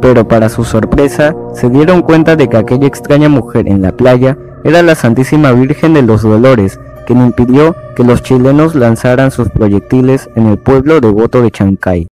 Pero 0.01 0.27
para 0.27 0.49
su 0.49 0.63
sorpresa, 0.63 1.35
se 1.53 1.69
dieron 1.69 2.01
cuenta 2.01 2.35
de 2.35 2.47
que 2.47 2.57
aquella 2.57 2.87
extraña 2.87 3.29
mujer 3.29 3.67
en 3.67 3.81
la 3.81 3.91
playa 3.91 4.37
era 4.63 4.81
la 4.81 4.95
Santísima 4.95 5.51
Virgen 5.51 5.93
de 5.93 6.01
los 6.01 6.21
Dolores, 6.21 6.79
quien 7.05 7.21
impidió 7.21 7.75
que 7.95 8.03
los 8.03 8.21
chilenos 8.21 8.75
lanzaran 8.75 9.31
sus 9.31 9.49
proyectiles 9.49 10.29
en 10.35 10.47
el 10.47 10.57
pueblo 10.57 11.01
devoto 11.01 11.41
de 11.41 11.51
Chancay. 11.51 12.07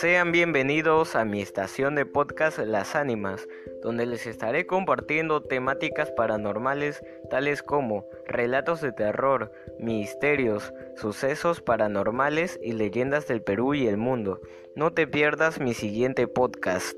Sean 0.00 0.32
bienvenidos 0.32 1.14
a 1.14 1.24
mi 1.24 1.40
estación 1.40 1.94
de 1.94 2.04
podcast 2.04 2.58
Las 2.58 2.96
Ánimas, 2.96 3.46
donde 3.80 4.06
les 4.06 4.26
estaré 4.26 4.66
compartiendo 4.66 5.40
temáticas 5.40 6.10
paranormales 6.10 7.04
tales 7.30 7.62
como 7.62 8.04
relatos 8.26 8.80
de 8.80 8.90
terror, 8.90 9.52
misterios, 9.78 10.74
sucesos 10.96 11.60
paranormales 11.60 12.58
y 12.60 12.72
leyendas 12.72 13.28
del 13.28 13.40
Perú 13.40 13.74
y 13.74 13.86
el 13.86 13.96
mundo. 13.96 14.40
No 14.74 14.92
te 14.92 15.06
pierdas 15.06 15.60
mi 15.60 15.74
siguiente 15.74 16.26
podcast. 16.26 16.96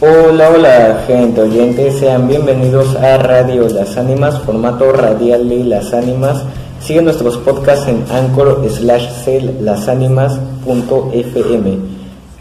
Hola, 0.00 0.50
hola 0.54 1.02
gente 1.08 1.40
oyentes, 1.40 1.98
sean 1.98 2.28
bienvenidos 2.28 2.94
a 2.94 3.18
Radio 3.18 3.68
Las 3.68 3.96
Ánimas, 3.96 4.38
formato 4.42 4.92
radial 4.92 5.48
de 5.48 5.64
Las 5.64 5.92
Ánimas. 5.92 6.44
Sigue 6.80 7.02
nuestros 7.02 7.36
podcasts 7.38 7.88
en 7.88 8.04
anchor 8.08 8.64
slash 8.70 9.08
lasánimas.fm. 9.60 11.78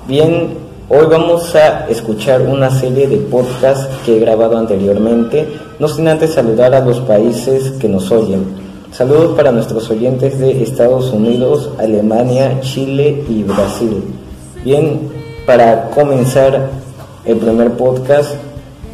Bien, 0.07 0.49
hoy 0.87 1.05
vamos 1.09 1.55
a 1.55 1.87
escuchar 1.89 2.43
una 2.43 2.69
serie 2.69 3.07
de 3.07 3.17
podcasts 3.17 3.87
que 4.05 4.17
he 4.17 4.19
grabado 4.19 4.55
anteriormente, 4.55 5.47
no 5.79 5.87
sin 5.87 6.07
antes 6.07 6.35
saludar 6.35 6.75
a 6.75 6.81
los 6.81 6.99
países 6.99 7.71
que 7.79 7.89
nos 7.89 8.11
oyen. 8.11 8.45
Saludos 8.91 9.35
para 9.35 9.51
nuestros 9.51 9.89
oyentes 9.89 10.37
de 10.37 10.61
Estados 10.61 11.11
Unidos, 11.11 11.71
Alemania, 11.79 12.61
Chile 12.61 13.23
y 13.27 13.41
Brasil. 13.41 14.03
Bien, 14.63 15.09
para 15.47 15.89
comenzar 15.89 16.85
el 17.27 17.37
primer 17.39 17.71
podcast 17.73 18.35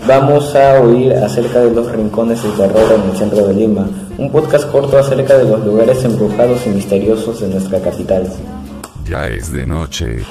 vamos 0.07 0.55
a 0.55 0.81
oír 0.81 1.13
acerca 1.13 1.59
de 1.59 1.71
los 1.71 1.91
rincones 1.91 2.41
del 2.41 2.53
terror 2.53 2.91
en 2.91 3.09
el 3.11 3.15
centro 3.15 3.47
de 3.47 3.53
Lima, 3.53 3.87
un 4.17 4.31
podcast 4.31 4.69
corto 4.71 4.97
acerca 4.97 5.37
de 5.37 5.47
los 5.47 5.63
lugares 5.63 6.03
embrujados 6.03 6.65
y 6.65 6.69
misteriosos 6.69 7.41
de 7.41 7.49
nuestra 7.49 7.79
capital. 7.79 8.27
Ya 9.05 9.27
es 9.27 9.51
de 9.51 9.67
noche. 9.67 10.23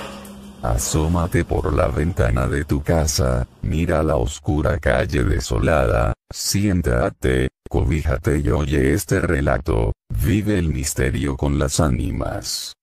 Asómate 0.62 1.44
por 1.44 1.72
la 1.72 1.88
ventana 1.88 2.48
de 2.48 2.64
tu 2.64 2.82
casa, 2.82 3.46
mira 3.62 4.02
la 4.02 4.16
oscura 4.16 4.78
calle 4.78 5.24
desolada, 5.24 6.12
siéntate, 6.32 7.48
cobíjate 7.68 8.38
y 8.38 8.50
oye 8.50 8.92
este 8.94 9.20
relato, 9.20 9.92
vive 10.24 10.58
el 10.58 10.68
misterio 10.68 11.36
con 11.36 11.58
las 11.58 11.80
ánimas. 11.80 12.74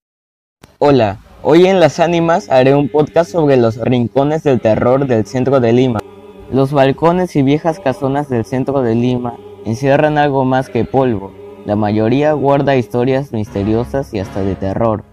Hola, 0.82 1.18
hoy 1.44 1.66
en 1.68 1.82
Las 1.82 2.00
Ánimas 2.00 2.50
haré 2.50 2.74
un 2.74 2.88
podcast 2.88 3.30
sobre 3.30 3.58
los 3.58 3.75
rincones 3.75 4.44
del 4.44 4.62
terror 4.62 5.08
del 5.08 5.25
centro 5.25 5.60
de 5.60 5.74
Lima. 5.74 6.00
Los 6.54 6.72
balcones 6.72 7.36
y 7.36 7.42
viejas 7.42 7.82
casonas 7.82 8.30
del 8.30 8.46
centro 8.46 8.82
de 8.82 8.96
Lima 8.96 9.36
encierran 9.66 10.18
algo 10.18 10.46
más 10.46 10.70
que 10.70 10.86
polvo. 10.86 11.34
La 11.66 11.75
mayoría 11.75 12.32
guarda 12.32 12.78
historias 12.78 13.34
misteriosas 13.34 14.13
y 14.13 14.20
hasta 14.20 14.39
de 14.39 14.56
terror. 14.56 15.04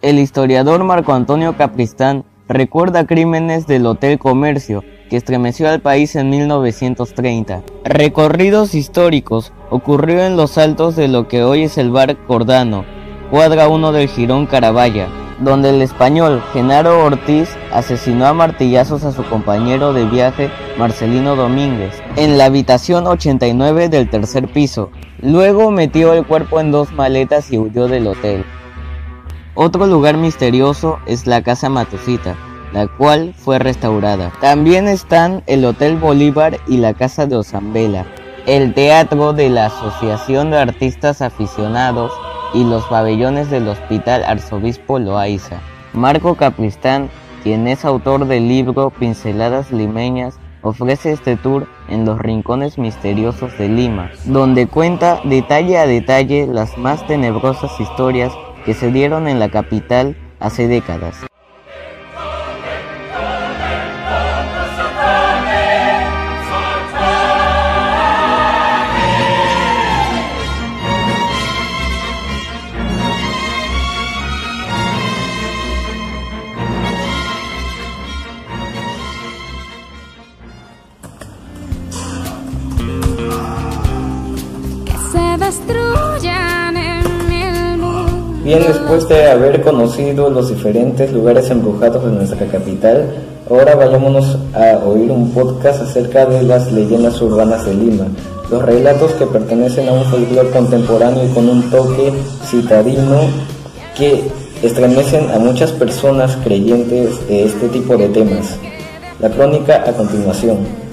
El 0.00 0.20
historiador 0.20 0.84
Marco 0.84 1.12
Antonio 1.12 1.56
Capristán 1.56 2.24
recuerda 2.46 3.04
crímenes 3.04 3.66
del 3.66 3.86
Hotel 3.86 4.20
Comercio 4.20 4.84
que 5.10 5.16
estremeció 5.16 5.68
al 5.68 5.80
país 5.80 6.14
en 6.14 6.30
1930. 6.30 7.64
Recorridos 7.84 8.76
históricos 8.76 9.52
ocurrió 9.70 10.24
en 10.24 10.36
los 10.36 10.56
altos 10.56 10.94
de 10.94 11.08
lo 11.08 11.26
que 11.26 11.42
hoy 11.42 11.64
es 11.64 11.78
el 11.78 11.90
bar 11.90 12.16
Cordano, 12.28 12.84
cuadra 13.30 13.68
1 13.68 13.92
del 13.92 14.08
Girón 14.08 14.46
Carabaya, 14.46 15.08
donde 15.40 15.70
el 15.70 15.82
español 15.82 16.42
Genaro 16.52 17.04
Ortiz 17.04 17.48
asesinó 17.72 18.26
a 18.26 18.32
martillazos 18.32 19.04
a 19.04 19.12
su 19.12 19.24
compañero 19.24 19.92
de 19.92 20.04
viaje 20.04 20.50
Marcelino 20.78 21.36
Domínguez 21.36 21.92
en 22.16 22.38
la 22.38 22.46
habitación 22.46 23.06
89 23.06 23.88
del 23.88 24.08
tercer 24.08 24.48
piso. 24.48 24.90
Luego 25.20 25.70
metió 25.70 26.12
el 26.12 26.24
cuerpo 26.24 26.60
en 26.60 26.70
dos 26.70 26.92
maletas 26.92 27.52
y 27.52 27.58
huyó 27.58 27.88
del 27.88 28.06
hotel. 28.06 28.44
Otro 29.54 29.86
lugar 29.86 30.16
misterioso 30.16 30.98
es 31.06 31.26
la 31.26 31.42
Casa 31.42 31.68
Matusita, 31.68 32.36
la 32.72 32.86
cual 32.86 33.34
fue 33.36 33.58
restaurada. 33.58 34.30
También 34.40 34.86
están 34.86 35.42
el 35.46 35.64
Hotel 35.64 35.96
Bolívar 35.96 36.58
y 36.68 36.76
la 36.76 36.94
Casa 36.94 37.26
de 37.26 37.36
Osambela, 37.36 38.06
el 38.46 38.74
Teatro 38.74 39.32
de 39.32 39.48
la 39.48 39.66
Asociación 39.66 40.50
de 40.50 40.58
Artistas 40.58 41.22
Aficionados 41.22 42.12
y 42.56 42.64
los 42.64 42.86
pabellones 42.86 43.50
del 43.50 43.68
Hospital 43.68 44.24
Arzobispo 44.24 44.98
Loaiza. 44.98 45.60
Marco 45.92 46.36
Capristán, 46.36 47.10
quien 47.42 47.68
es 47.68 47.84
autor 47.84 48.26
del 48.26 48.48
libro 48.48 48.88
Pinceladas 48.88 49.70
Limeñas, 49.72 50.38
ofrece 50.62 51.12
este 51.12 51.36
tour 51.36 51.68
en 51.90 52.06
los 52.06 52.18
rincones 52.18 52.78
misteriosos 52.78 53.56
de 53.58 53.68
Lima, 53.68 54.10
donde 54.24 54.66
cuenta 54.66 55.20
detalle 55.24 55.76
a 55.76 55.86
detalle 55.86 56.46
las 56.46 56.78
más 56.78 57.06
tenebrosas 57.06 57.78
historias 57.78 58.32
que 58.64 58.72
se 58.72 58.90
dieron 58.90 59.28
en 59.28 59.38
la 59.38 59.50
capital 59.50 60.16
hace 60.40 60.66
décadas. 60.66 61.26
Bien, 88.42 88.62
después 88.66 89.08
de 89.08 89.30
haber 89.30 89.62
conocido 89.62 90.28
los 90.28 90.48
diferentes 90.48 91.12
lugares 91.12 91.50
embrujados 91.50 92.04
de 92.04 92.10
nuestra 92.10 92.46
capital, 92.46 93.14
ahora 93.48 93.76
vayámonos 93.76 94.38
a 94.54 94.78
oír 94.84 95.10
un 95.10 95.30
podcast 95.30 95.82
acerca 95.82 96.26
de 96.26 96.42
las 96.42 96.72
leyendas 96.72 97.20
urbanas 97.22 97.64
de 97.64 97.74
Lima. 97.74 98.06
Los 98.50 98.62
relatos 98.62 99.12
que 99.12 99.26
pertenecen 99.26 99.88
a 99.88 99.92
un 99.92 100.04
folclore 100.04 100.50
contemporáneo 100.50 101.24
y 101.24 101.28
con 101.28 101.48
un 101.48 101.70
toque 101.70 102.12
citadino 102.44 103.20
que 103.96 104.28
estremecen 104.62 105.30
a 105.30 105.38
muchas 105.38 105.70
personas 105.72 106.36
creyentes 106.42 107.26
de 107.28 107.44
este 107.44 107.68
tipo 107.68 107.96
de 107.96 108.08
temas. 108.08 108.58
La 109.20 109.30
crónica 109.30 109.84
a 109.86 109.92
continuación. 109.92 110.85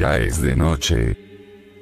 Ya 0.00 0.16
es 0.16 0.40
de 0.40 0.56
noche. 0.56 1.14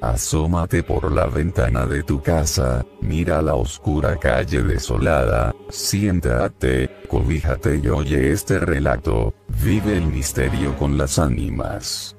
Asómate 0.00 0.82
por 0.82 1.12
la 1.12 1.26
ventana 1.26 1.86
de 1.86 2.02
tu 2.02 2.20
casa, 2.20 2.84
mira 3.00 3.40
la 3.42 3.54
oscura 3.54 4.16
calle 4.16 4.60
desolada, 4.64 5.54
siéntate, 5.68 6.90
cobíjate 7.06 7.80
y 7.80 7.86
oye 7.86 8.32
este 8.32 8.58
relato, 8.58 9.34
vive 9.62 9.96
el 9.96 10.06
misterio 10.06 10.74
con 10.76 10.98
las 10.98 11.20
ánimas. 11.20 12.16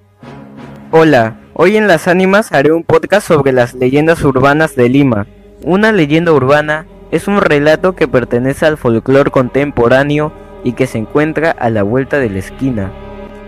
Hola, 0.91 1.41
hoy 1.53 1.75
en 1.75 1.89
Las 1.89 2.07
Ánimas 2.07 2.53
haré 2.53 2.71
un 2.71 2.85
podcast 2.85 3.27
sobre 3.27 3.51
las 3.51 3.73
leyendas 3.73 4.23
urbanas 4.23 4.77
de 4.77 4.87
Lima. 4.87 5.27
Una 5.63 5.91
leyenda 5.91 6.31
urbana 6.31 6.85
es 7.11 7.27
un 7.27 7.41
relato 7.41 7.97
que 7.97 8.07
pertenece 8.07 8.65
al 8.65 8.77
folclore 8.77 9.31
contemporáneo 9.31 10.31
y 10.63 10.71
que 10.71 10.87
se 10.87 10.97
encuentra 10.97 11.51
a 11.51 11.69
la 11.69 11.83
vuelta 11.83 12.19
de 12.19 12.29
la 12.29 12.39
esquina. 12.39 12.89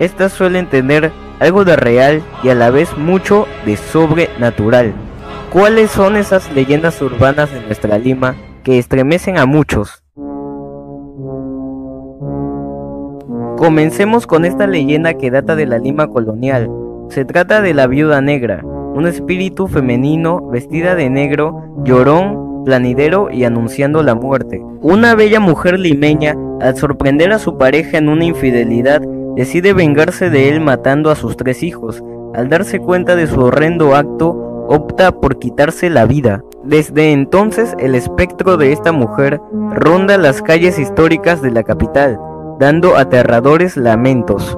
Estas 0.01 0.31
suelen 0.34 0.65
tener 0.65 1.12
algo 1.39 1.63
de 1.63 1.75
real 1.75 2.24
y 2.41 2.50
a 2.50 2.55
la 2.55 2.72
vez 2.72 2.98
mucho 2.98 3.46
de 3.67 3.77
sobrenatural. 3.77 4.93
¿Cuáles 5.53 5.91
son 5.91 6.15
esas 6.15 6.51
leyendas 6.55 7.00
urbanas 7.03 7.53
de 7.53 7.62
nuestra 7.62 8.00
Lima 8.00 8.36
que 8.63 8.79
estremecen 8.79 9.38
a 9.38 9.46
muchos? 9.46 10.03
Comencemos 13.58 14.25
con 14.25 14.43
esta 14.43 14.65
leyenda 14.65 15.13
que 15.13 15.29
data 15.29 15.55
de 15.55 15.67
la 15.67 15.77
Lima 15.77 16.08
colonial. 16.08 16.67
Se 17.10 17.24
trata 17.24 17.62
de 17.62 17.75
la 17.75 17.86
viuda 17.86 18.22
negra, 18.22 18.63
un 18.63 19.06
espíritu 19.06 19.67
femenino 19.67 20.49
vestida 20.49 20.95
de 20.95 21.12
negro, 21.12 21.75
llorón, 21.84 22.63
planidero 22.65 23.30
y 23.30 23.43
anunciando 23.43 24.02
la 24.02 24.15
muerte. 24.15 24.63
Una 24.82 25.13
bella 25.13 25.39
mujer 25.39 25.80
limeña, 25.80 26.36
al 26.60 26.75
sorprender 26.75 27.32
a 27.34 27.38
su 27.38 27.60
pareja 27.60 27.99
en 27.99 28.10
una 28.10 28.25
infidelidad, 28.25 29.04
decide 29.36 29.74
vengarse 29.74 30.30
de 30.30 30.50
él 30.50 30.62
matando 30.62 31.12
a 31.12 31.15
sus 31.15 31.38
tres 31.38 31.63
hijos. 31.63 32.04
Al 32.34 32.50
darse 32.50 32.80
cuenta 32.80 33.15
de 33.15 33.28
su 33.28 33.39
horrendo 33.39 33.96
acto, 33.96 34.65
opta 34.67 35.12
por 35.12 35.39
quitarse 35.39 35.89
la 35.89 36.06
vida. 36.06 36.44
Desde 36.63 37.12
entonces 37.12 37.76
el 37.80 37.96
espectro 37.96 38.58
de 38.58 38.72
esta 38.72 38.91
mujer 38.91 39.41
ronda 39.72 40.17
las 40.17 40.41
calles 40.41 40.80
históricas 40.80 41.41
de 41.41 41.52
la 41.52 41.63
capital, 41.63 42.20
dando 42.60 42.96
aterradores 42.96 43.76
lamentos. 43.78 44.58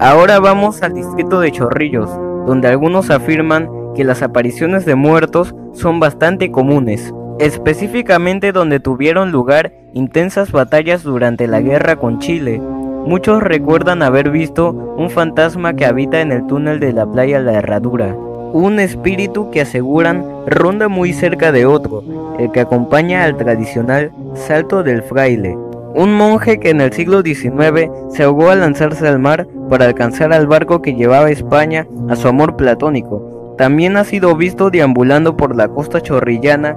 Ahora 0.00 0.38
vamos 0.38 0.82
al 0.82 0.94
distrito 0.94 1.40
de 1.40 1.50
Chorrillos, 1.50 2.08
donde 2.46 2.68
algunos 2.68 3.10
afirman 3.10 3.68
que 3.96 4.04
las 4.04 4.22
apariciones 4.22 4.84
de 4.84 4.94
muertos 4.94 5.56
son 5.72 5.98
bastante 5.98 6.52
comunes, 6.52 7.12
específicamente 7.40 8.52
donde 8.52 8.78
tuvieron 8.78 9.32
lugar 9.32 9.72
intensas 9.94 10.52
batallas 10.52 11.02
durante 11.02 11.46
la 11.46 11.60
guerra 11.60 11.96
con 11.96 12.18
Chile. 12.18 12.60
Muchos 13.06 13.42
recuerdan 13.42 14.02
haber 14.02 14.30
visto 14.30 14.70
un 14.70 15.10
fantasma 15.10 15.74
que 15.74 15.86
habita 15.86 16.20
en 16.20 16.32
el 16.32 16.46
túnel 16.46 16.80
de 16.80 16.92
la 16.92 17.10
playa 17.10 17.40
La 17.40 17.54
Herradura, 17.54 18.14
un 18.52 18.80
espíritu 18.80 19.50
que 19.50 19.60
aseguran 19.60 20.24
ronda 20.46 20.88
muy 20.88 21.12
cerca 21.12 21.52
de 21.52 21.66
otro, 21.66 22.02
el 22.38 22.50
que 22.52 22.60
acompaña 22.60 23.24
al 23.24 23.36
tradicional 23.36 24.12
Salto 24.34 24.82
del 24.82 25.02
Fraile, 25.02 25.56
un 25.94 26.14
monje 26.14 26.60
que 26.60 26.70
en 26.70 26.80
el 26.80 26.92
siglo 26.92 27.22
XIX 27.22 27.90
se 28.10 28.22
ahogó 28.22 28.50
al 28.50 28.60
lanzarse 28.60 29.08
al 29.08 29.18
mar 29.18 29.46
para 29.68 29.86
alcanzar 29.86 30.32
al 30.32 30.46
barco 30.46 30.82
que 30.82 30.94
llevaba 30.94 31.26
a 31.26 31.30
España 31.30 31.86
a 32.08 32.16
su 32.16 32.28
amor 32.28 32.56
platónico. 32.56 33.54
También 33.58 33.96
ha 33.96 34.04
sido 34.04 34.36
visto 34.36 34.70
deambulando 34.70 35.36
por 35.36 35.56
la 35.56 35.68
costa 35.68 36.00
chorrillana 36.00 36.76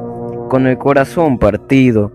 con 0.49 0.65
el 0.65 0.77
corazón 0.77 1.37
partido. 1.37 2.11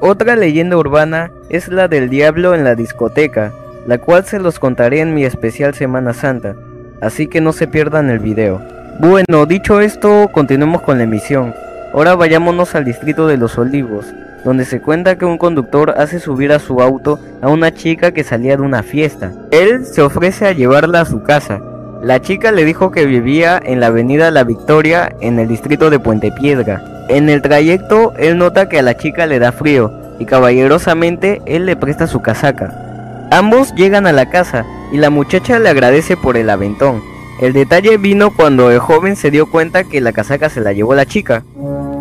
Otra 0.00 0.36
leyenda 0.36 0.76
urbana 0.76 1.32
es 1.48 1.66
la 1.68 1.88
del 1.88 2.08
diablo 2.08 2.54
en 2.54 2.62
la 2.62 2.76
discoteca, 2.76 3.52
la 3.84 3.98
cual 3.98 4.24
se 4.24 4.38
los 4.38 4.60
contaré 4.60 5.00
en 5.00 5.12
mi 5.12 5.24
especial 5.24 5.74
Semana 5.74 6.14
Santa, 6.14 6.54
así 7.00 7.26
que 7.26 7.40
no 7.40 7.52
se 7.52 7.66
pierdan 7.66 8.08
el 8.08 8.20
video. 8.20 8.62
Bueno, 9.00 9.44
dicho 9.46 9.80
esto, 9.80 10.28
continuemos 10.32 10.82
con 10.82 10.98
la 10.98 11.04
emisión. 11.04 11.52
Ahora 11.92 12.14
vayámonos 12.14 12.76
al 12.76 12.84
distrito 12.84 13.26
de 13.26 13.38
los 13.38 13.58
olivos, 13.58 14.06
donde 14.44 14.64
se 14.64 14.80
cuenta 14.80 15.18
que 15.18 15.24
un 15.24 15.36
conductor 15.36 15.94
hace 15.96 16.20
subir 16.20 16.52
a 16.52 16.60
su 16.60 16.80
auto 16.80 17.18
a 17.42 17.48
una 17.48 17.74
chica 17.74 18.12
que 18.12 18.22
salía 18.22 18.56
de 18.56 18.62
una 18.62 18.84
fiesta. 18.84 19.32
Él 19.50 19.84
se 19.84 20.02
ofrece 20.02 20.46
a 20.46 20.52
llevarla 20.52 21.00
a 21.00 21.06
su 21.06 21.24
casa. 21.24 21.60
La 22.02 22.20
chica 22.20 22.52
le 22.52 22.64
dijo 22.64 22.92
que 22.92 23.04
vivía 23.04 23.60
en 23.60 23.80
la 23.80 23.86
avenida 23.88 24.30
La 24.30 24.44
Victoria 24.44 25.12
en 25.20 25.40
el 25.40 25.48
distrito 25.48 25.90
de 25.90 25.98
Puente 25.98 26.30
Piedra. 26.30 26.97
En 27.08 27.28
el 27.28 27.42
trayecto 27.42 28.12
él 28.18 28.38
nota 28.38 28.68
que 28.68 28.78
a 28.78 28.82
la 28.82 28.96
chica 28.96 29.26
le 29.26 29.38
da 29.38 29.52
frío 29.52 29.92
y 30.18 30.26
caballerosamente 30.26 31.40
él 31.46 31.66
le 31.66 31.76
presta 31.76 32.06
su 32.06 32.20
casaca. 32.20 33.28
Ambos 33.30 33.74
llegan 33.74 34.06
a 34.06 34.12
la 34.12 34.30
casa 34.30 34.64
y 34.92 34.98
la 34.98 35.10
muchacha 35.10 35.58
le 35.58 35.68
agradece 35.68 36.16
por 36.16 36.36
el 36.36 36.50
aventón. 36.50 37.02
El 37.40 37.52
detalle 37.52 37.98
vino 37.98 38.30
cuando 38.34 38.70
el 38.70 38.78
joven 38.78 39.14
se 39.14 39.30
dio 39.30 39.46
cuenta 39.46 39.84
que 39.84 40.00
la 40.00 40.12
casaca 40.12 40.48
se 40.48 40.60
la 40.60 40.72
llevó 40.72 40.94
la 40.94 41.06
chica. 41.06 41.44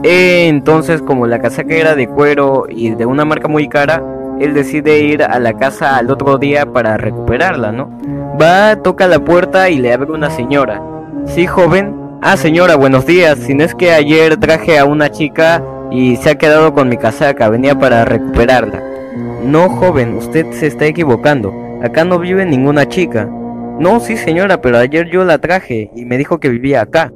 Entonces, 0.04 1.02
como 1.02 1.28
la 1.28 1.40
casaca 1.40 1.76
era 1.76 1.96
de 1.96 2.08
cuero 2.08 2.66
y 2.70 2.92
de 2.92 3.06
una 3.06 3.24
marca 3.24 3.48
muy 3.48 3.68
cara, 3.68 4.04
él 4.40 4.54
decide 4.54 5.00
ir 5.00 5.24
a 5.24 5.40
la 5.40 5.54
casa 5.54 5.98
al 5.98 6.10
otro 6.12 6.38
día 6.38 6.66
para 6.66 6.98
recuperarla, 6.98 7.72
¿no? 7.72 7.92
Va, 8.42 8.82
toca 8.82 9.08
la 9.08 9.20
puerta 9.20 9.70
y 9.70 9.80
le 9.80 9.94
abre 9.94 10.12
una 10.12 10.30
señora. 10.30 10.82
Sí, 11.26 11.46
joven. 11.46 12.07
Ah, 12.20 12.36
señora, 12.36 12.76
buenos 12.76 13.06
días. 13.06 13.38
Si 13.38 13.54
no 13.54 13.64
es 13.64 13.76
que 13.76 13.92
ayer 13.92 14.38
traje 14.38 14.80
a 14.80 14.86
una 14.86 15.12
chica 15.12 15.64
y 15.92 16.16
se 16.16 16.32
ha 16.32 16.36
quedado 16.36 16.74
con 16.74 16.90
mi 16.90 16.98
casaca, 16.98 17.48
venía 17.48 17.78
para 17.78 18.06
recuperarla. 18.06 18.82
No, 19.44 19.70
joven, 19.70 20.16
usted 20.16 20.52
se 20.52 20.66
está 20.66 20.88
equivocando. 20.88 21.54
Acá 21.84 22.06
no 22.06 22.18
vive 22.18 22.44
ninguna 22.44 22.88
chica. 22.88 23.26
No, 23.80 24.00
sí, 24.00 24.18
señora, 24.18 24.62
pero 24.62 24.80
ayer 24.80 25.08
yo 25.12 25.24
la 25.26 25.38
traje 25.38 25.92
y 25.96 26.06
me 26.06 26.18
dijo 26.18 26.40
que 26.40 26.50
vivía 26.50 26.82
acá. 26.82 27.14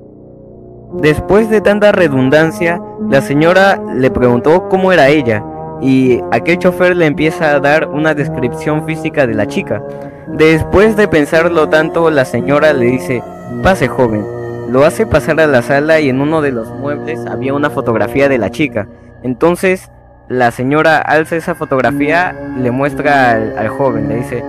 Después 1.01 1.49
de 1.49 1.61
tanta 1.61 1.91
redundancia, 1.91 2.79
la 3.09 3.21
señora 3.21 3.81
le 3.95 4.11
preguntó 4.11 4.69
cómo 4.69 4.93
era 4.93 5.09
ella 5.09 5.43
y 5.81 6.19
aquel 6.31 6.59
chofer 6.59 6.95
le 6.95 7.07
empieza 7.07 7.55
a 7.55 7.59
dar 7.59 7.87
una 7.87 8.13
descripción 8.13 8.85
física 8.85 9.25
de 9.25 9.33
la 9.33 9.47
chica. 9.47 9.81
Después 10.27 10.95
de 10.95 11.07
pensarlo 11.07 11.67
tanto, 11.69 12.11
la 12.11 12.23
señora 12.23 12.71
le 12.71 12.85
dice, 12.85 13.23
pase 13.63 13.87
joven. 13.87 14.40
Lo 14.71 14.86
hace 14.86 15.05
pasar 15.05 15.38
a 15.41 15.47
la 15.47 15.62
sala 15.62 15.99
y 15.99 16.07
en 16.07 16.21
uno 16.21 16.41
de 16.41 16.53
los 16.53 16.69
muebles 16.69 17.25
había 17.25 17.53
una 17.53 17.69
fotografía 17.69 18.29
de 18.29 18.38
la 18.38 18.51
chica. 18.51 18.88
Entonces 19.21 19.91
la 20.29 20.49
señora 20.51 20.99
alza 20.99 21.36
esa 21.36 21.55
fotografía, 21.55 22.34
le 22.57 22.71
muestra 22.71 23.31
al, 23.31 23.67
joven, 23.67 24.07
le 24.07 24.15
dice, 24.15 24.41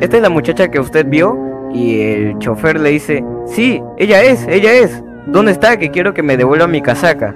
¿esta 0.00 0.16
es 0.16 0.22
la 0.22 0.30
muchacha 0.30 0.68
que 0.68 0.80
usted 0.80 1.04
vio? 1.06 1.70
Y 1.70 2.00
el 2.00 2.38
chofer 2.38 2.80
le 2.80 2.88
dice, 2.88 3.22
sí, 3.44 3.82
ella 3.98 4.22
es, 4.22 4.48
ella 4.48 4.72
es. 4.72 5.04
¿Dónde 5.26 5.52
está? 5.52 5.76
Que 5.76 5.90
quiero 5.90 6.14
que 6.14 6.22
me 6.22 6.38
devuelva 6.38 6.66
mi 6.66 6.80
casaca. 6.80 7.34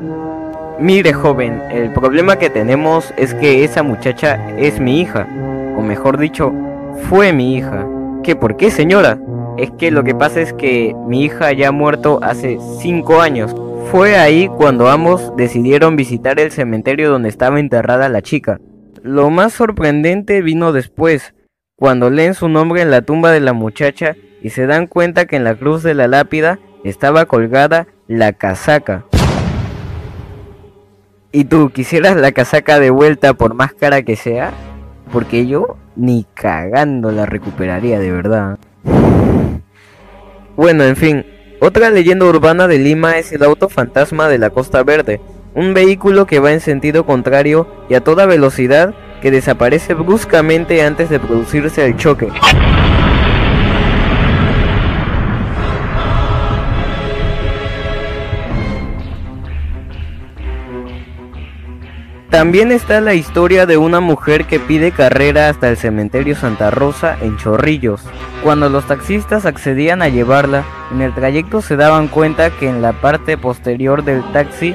Mire, 0.78 1.12
joven, 1.12 1.62
el 1.70 1.92
problema 1.92 2.36
que 2.36 2.48
tenemos 2.48 3.12
es 3.18 3.34
que 3.34 3.62
esa 3.62 3.82
muchacha 3.82 4.56
es 4.56 4.80
mi 4.80 5.02
hija. 5.02 5.26
O 5.76 5.82
mejor 5.82 6.16
dicho, 6.16 6.50
fue 7.10 7.34
mi 7.34 7.56
hija. 7.56 7.86
¿Qué? 8.22 8.34
¿Por 8.36 8.56
qué, 8.56 8.70
señora? 8.70 9.18
Es 9.58 9.70
que 9.72 9.90
lo 9.90 10.02
que 10.02 10.14
pasa 10.14 10.40
es 10.40 10.52
que 10.54 10.94
mi 11.06 11.24
hija 11.24 11.52
ya 11.52 11.68
ha 11.68 11.72
muerto 11.72 12.20
hace 12.22 12.58
5 12.80 13.20
años. 13.20 13.54
Fue 13.90 14.16
ahí 14.16 14.48
cuando 14.48 14.88
ambos 14.88 15.32
decidieron 15.36 15.96
visitar 15.96 16.40
el 16.40 16.50
cementerio 16.50 17.10
donde 17.10 17.28
estaba 17.28 17.60
enterrada 17.60 18.08
la 18.08 18.22
chica. 18.22 18.60
Lo 19.02 19.28
más 19.28 19.52
sorprendente 19.52 20.40
vino 20.40 20.72
después, 20.72 21.34
cuando 21.76 22.08
leen 22.08 22.34
su 22.34 22.48
nombre 22.48 22.80
en 22.80 22.90
la 22.90 23.02
tumba 23.02 23.30
de 23.30 23.40
la 23.40 23.52
muchacha 23.52 24.16
y 24.40 24.50
se 24.50 24.66
dan 24.66 24.86
cuenta 24.86 25.26
que 25.26 25.36
en 25.36 25.44
la 25.44 25.54
cruz 25.54 25.82
de 25.82 25.94
la 25.94 26.08
lápida 26.08 26.58
estaba 26.84 27.26
colgada 27.26 27.86
la 28.08 28.32
casaca. 28.32 29.04
¿Y 31.30 31.44
tú 31.44 31.70
quisieras 31.70 32.16
la 32.16 32.32
casaca 32.32 32.80
de 32.80 32.90
vuelta 32.90 33.34
por 33.34 33.54
más 33.54 33.74
cara 33.74 34.02
que 34.02 34.16
sea? 34.16 34.52
Porque 35.12 35.46
yo 35.46 35.76
ni 35.94 36.24
cagando 36.34 37.12
la 37.12 37.26
recuperaría 37.26 37.98
de 37.98 38.10
verdad. 38.10 38.58
Bueno, 40.56 40.84
en 40.84 40.96
fin, 40.96 41.26
otra 41.60 41.90
leyenda 41.90 42.26
urbana 42.26 42.68
de 42.68 42.78
Lima 42.78 43.18
es 43.18 43.32
el 43.32 43.42
auto 43.42 43.68
fantasma 43.68 44.28
de 44.28 44.38
la 44.38 44.50
Costa 44.50 44.82
Verde, 44.82 45.20
un 45.54 45.74
vehículo 45.74 46.26
que 46.26 46.40
va 46.40 46.52
en 46.52 46.60
sentido 46.60 47.06
contrario 47.06 47.66
y 47.88 47.94
a 47.94 48.02
toda 48.02 48.26
velocidad 48.26 48.94
que 49.20 49.30
desaparece 49.30 49.94
bruscamente 49.94 50.82
antes 50.82 51.08
de 51.08 51.20
producirse 51.20 51.86
el 51.86 51.96
choque. 51.96 52.28
También 62.32 62.72
está 62.72 63.02
la 63.02 63.12
historia 63.12 63.66
de 63.66 63.76
una 63.76 64.00
mujer 64.00 64.46
que 64.46 64.58
pide 64.58 64.90
carrera 64.90 65.50
hasta 65.50 65.68
el 65.68 65.76
cementerio 65.76 66.34
Santa 66.34 66.70
Rosa 66.70 67.18
en 67.20 67.36
Chorrillos. 67.36 68.00
Cuando 68.42 68.70
los 68.70 68.86
taxistas 68.86 69.44
accedían 69.44 70.00
a 70.00 70.08
llevarla, 70.08 70.64
en 70.90 71.02
el 71.02 71.14
trayecto 71.14 71.60
se 71.60 71.76
daban 71.76 72.08
cuenta 72.08 72.48
que 72.48 72.70
en 72.70 72.80
la 72.80 72.94
parte 72.94 73.36
posterior 73.36 74.02
del 74.02 74.24
taxi 74.32 74.74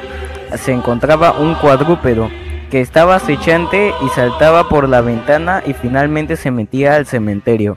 se 0.56 0.72
encontraba 0.72 1.32
un 1.32 1.56
cuadrúpedo 1.56 2.30
que 2.70 2.80
estaba 2.80 3.16
acechante 3.16 3.92
y 4.06 4.10
saltaba 4.10 4.70
por 4.70 4.88
la 4.88 5.02
ventana 5.02 5.64
y 5.66 5.74
finalmente 5.74 6.36
se 6.36 6.52
metía 6.52 6.96
al 6.96 7.08
cementerio. 7.08 7.76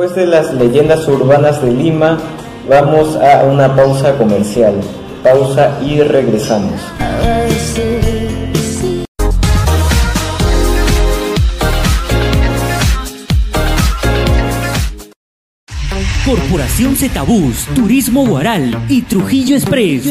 Después 0.00 0.16
de 0.16 0.32
las 0.32 0.54
leyendas 0.54 1.06
urbanas 1.08 1.60
de 1.60 1.72
Lima, 1.72 2.16
vamos 2.66 3.16
a 3.16 3.44
una 3.44 3.76
pausa 3.76 4.16
comercial. 4.16 4.72
Pausa 5.22 5.78
y 5.84 6.00
regresamos. 6.00 6.80
Corporación 16.80 16.96
Zetabús, 16.96 17.66
Turismo 17.74 18.26
Guaral 18.26 18.86
y 18.88 19.02
Trujillo 19.02 19.54
Express 19.54 20.08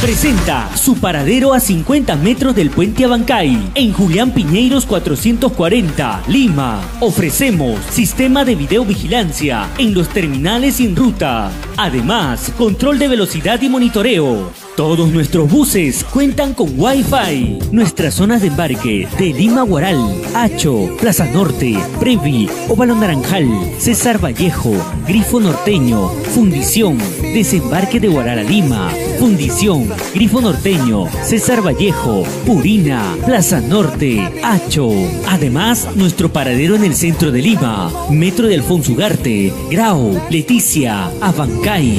presenta 0.00 0.70
su 0.76 0.94
paradero 1.00 1.52
a 1.52 1.58
50 1.58 2.14
metros 2.14 2.54
del 2.54 2.70
puente 2.70 3.04
Abancay 3.04 3.72
en 3.74 3.92
Julián 3.92 4.30
Piñeiros 4.30 4.86
440, 4.86 6.22
Lima. 6.28 6.80
Ofrecemos 7.00 7.80
sistema 7.90 8.44
de 8.44 8.54
videovigilancia 8.54 9.68
en 9.78 9.94
los 9.94 10.08
terminales 10.08 10.76
sin 10.76 10.94
ruta. 10.94 11.50
Además, 11.76 12.52
control 12.56 13.00
de 13.00 13.08
velocidad 13.08 13.60
y 13.60 13.68
monitoreo. 13.68 14.65
Todos 14.76 15.10
nuestros 15.10 15.50
buses 15.50 16.04
cuentan 16.04 16.52
con 16.52 16.78
Wi-Fi. 16.78 17.60
Nuestras 17.72 18.12
zonas 18.12 18.42
de 18.42 18.48
embarque 18.48 19.08
de 19.18 19.32
Lima 19.32 19.62
Guaral, 19.62 19.98
Hacho, 20.34 20.94
Plaza 21.00 21.24
Norte, 21.24 21.78
Previ, 21.98 22.46
Óvalo 22.68 22.94
Naranjal, 22.94 23.48
César 23.78 24.22
Vallejo, 24.22 24.74
Grifo 25.08 25.40
Norteño, 25.40 26.08
Fundición, 26.34 26.98
Desembarque 27.22 28.00
de 28.00 28.08
Guaral 28.08 28.40
a 28.40 28.42
Lima, 28.42 28.90
Fundición, 29.18 29.88
Grifo 30.14 30.42
Norteño, 30.42 31.06
César 31.22 31.64
Vallejo, 31.66 32.24
Purina, 32.44 33.16
Plaza 33.24 33.62
Norte, 33.62 34.30
Hacho. 34.44 34.90
Además, 35.26 35.88
nuestro 35.94 36.30
paradero 36.30 36.74
en 36.74 36.84
el 36.84 36.94
centro 36.94 37.32
de 37.32 37.40
Lima, 37.40 37.90
Metro 38.10 38.46
de 38.46 38.56
Alfonso 38.56 38.92
Ugarte, 38.92 39.54
Grau, 39.70 40.20
Leticia, 40.28 41.10
Abancay. 41.22 41.96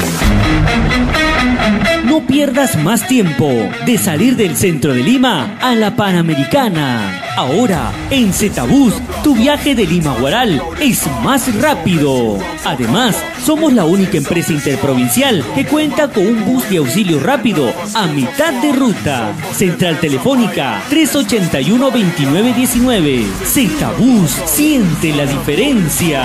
No 2.06 2.26
pierdas 2.26 2.67
más 2.76 3.08
tiempo 3.08 3.50
de 3.86 3.98
salir 3.98 4.36
del 4.36 4.58
centro 4.58 4.94
de 4.94 5.02
Lima 5.04 5.58
a 5.62 5.74
la 5.76 5.96
Panamericana. 5.96 7.22
Ahora, 7.38 7.94
en 8.10 8.34
Zetabús, 8.34 8.96
tu 9.24 9.36
viaje 9.36 9.76
de 9.76 9.86
Lima 9.86 10.14
a 10.14 10.20
Guaral 10.20 10.60
es 10.80 11.06
más 11.24 11.54
rápido. 11.62 12.40
Además, 12.66 13.16
somos 13.46 13.72
la 13.74 13.86
única 13.86 14.18
empresa 14.18 14.52
interprovincial 14.54 15.46
que 15.56 15.66
cuenta 15.66 16.08
con 16.10 16.26
un 16.26 16.44
bus 16.46 16.68
de 16.70 16.78
auxilio 16.78 17.20
rápido 17.20 17.72
a 17.94 18.08
mitad 18.08 18.54
de 18.62 18.72
ruta. 18.74 19.34
Central 19.54 20.00
Telefónica 20.00 20.82
381-2919. 20.90 23.26
Zetabús, 23.46 24.32
siente 24.46 25.14
la 25.14 25.26
diferencia. 25.26 26.24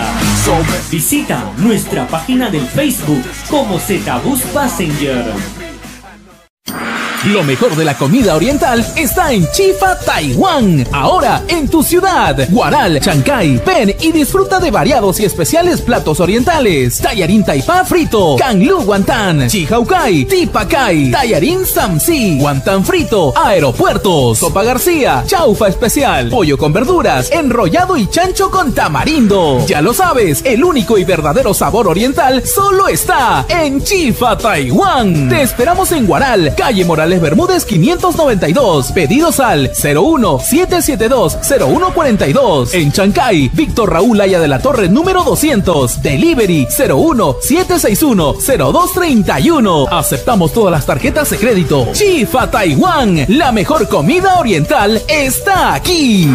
Visita 0.91 1.53
nuestra 1.59 2.09
página 2.09 2.49
del 2.51 2.67
Facebook 2.67 3.23
como 3.49 3.79
Zetabús 3.79 4.41
Passenger. 4.55 5.62
Lo 7.27 7.45
mejor 7.45 7.77
de 7.77 7.85
la 7.85 7.97
comida 7.97 8.35
oriental 8.35 8.85
está 8.97 9.33
en 9.33 9.49
Chifa, 9.53 9.97
Taiwán. 10.01 10.85
Ahora 10.91 11.45
en 11.47 11.69
tu 11.69 11.81
ciudad. 11.81 12.37
Guaral, 12.51 12.99
Chancay, 12.99 13.63
ven 13.65 13.95
y 14.01 14.11
disfruta 14.11 14.59
de 14.59 14.73
variados 14.73 15.21
y 15.21 15.25
especiales 15.25 15.81
platos 15.83 16.19
orientales. 16.19 16.99
Tallarín 16.99 17.45
Taipa 17.45 17.85
frito, 17.85 18.35
Canlu 18.37 18.83
Guantán, 18.83 19.47
Chihaucay, 19.47 20.25
Tipacay, 20.25 21.13
Tallarín 21.13 21.65
Samsi, 21.65 22.41
Guantán 22.41 22.85
frito, 22.85 23.33
aeropuertos, 23.37 24.39
Sopa 24.39 24.65
García, 24.65 25.23
Chaufa 25.25 25.69
especial, 25.69 26.29
pollo 26.29 26.59
con 26.59 26.73
verduras, 26.73 27.31
enrollado 27.31 27.97
y 27.97 28.09
chancho 28.09 28.51
con 28.51 28.75
tamarindo. 28.75 29.65
Ya 29.69 29.81
lo 29.81 29.95
sabes, 29.95 30.43
el 30.45 30.65
único 30.65 30.99
y 30.99 31.05
verdadero 31.05 31.55
sabor 31.55 31.87
oriental 31.87 32.45
solo 32.45 32.89
está 32.89 33.47
en 33.49 33.81
Chifa, 33.81 34.37
Taiwán. 34.37 35.29
Te 35.29 35.43
esperamos 35.43 35.93
en 35.93 36.05
Guaral, 36.05 36.53
calle 36.57 36.85
Morales 36.85 37.12
Bermúdez 37.21 37.65
592. 37.65 38.93
Pedidos 38.93 39.41
al 39.41 39.71
01 39.83 40.39
772 40.41 41.39
0142. 41.43 42.75
En 42.75 42.93
Chancay, 42.93 43.51
Víctor 43.53 43.93
Raúl 43.93 44.21
Aya 44.21 44.41
de 44.41 44.49
la 44.49 44.59
Torre 44.59 44.89
número 44.89 45.25
200. 45.25 46.03
Delivery 46.03 46.67
01 46.67 47.37
761 47.41 48.35
0231. 48.35 49.89
Aceptamos 49.91 50.53
todas 50.53 50.73
las 50.73 50.87
tarjetas 50.87 51.31
de 51.31 51.39
crédito. 51.39 51.89
Chifa 51.93 52.51
Taiwán, 52.51 53.25
la 53.29 53.53
mejor 53.53 53.89
comida 53.89 54.39
oriental 54.39 55.03
está 55.09 55.75
aquí. 55.75 56.29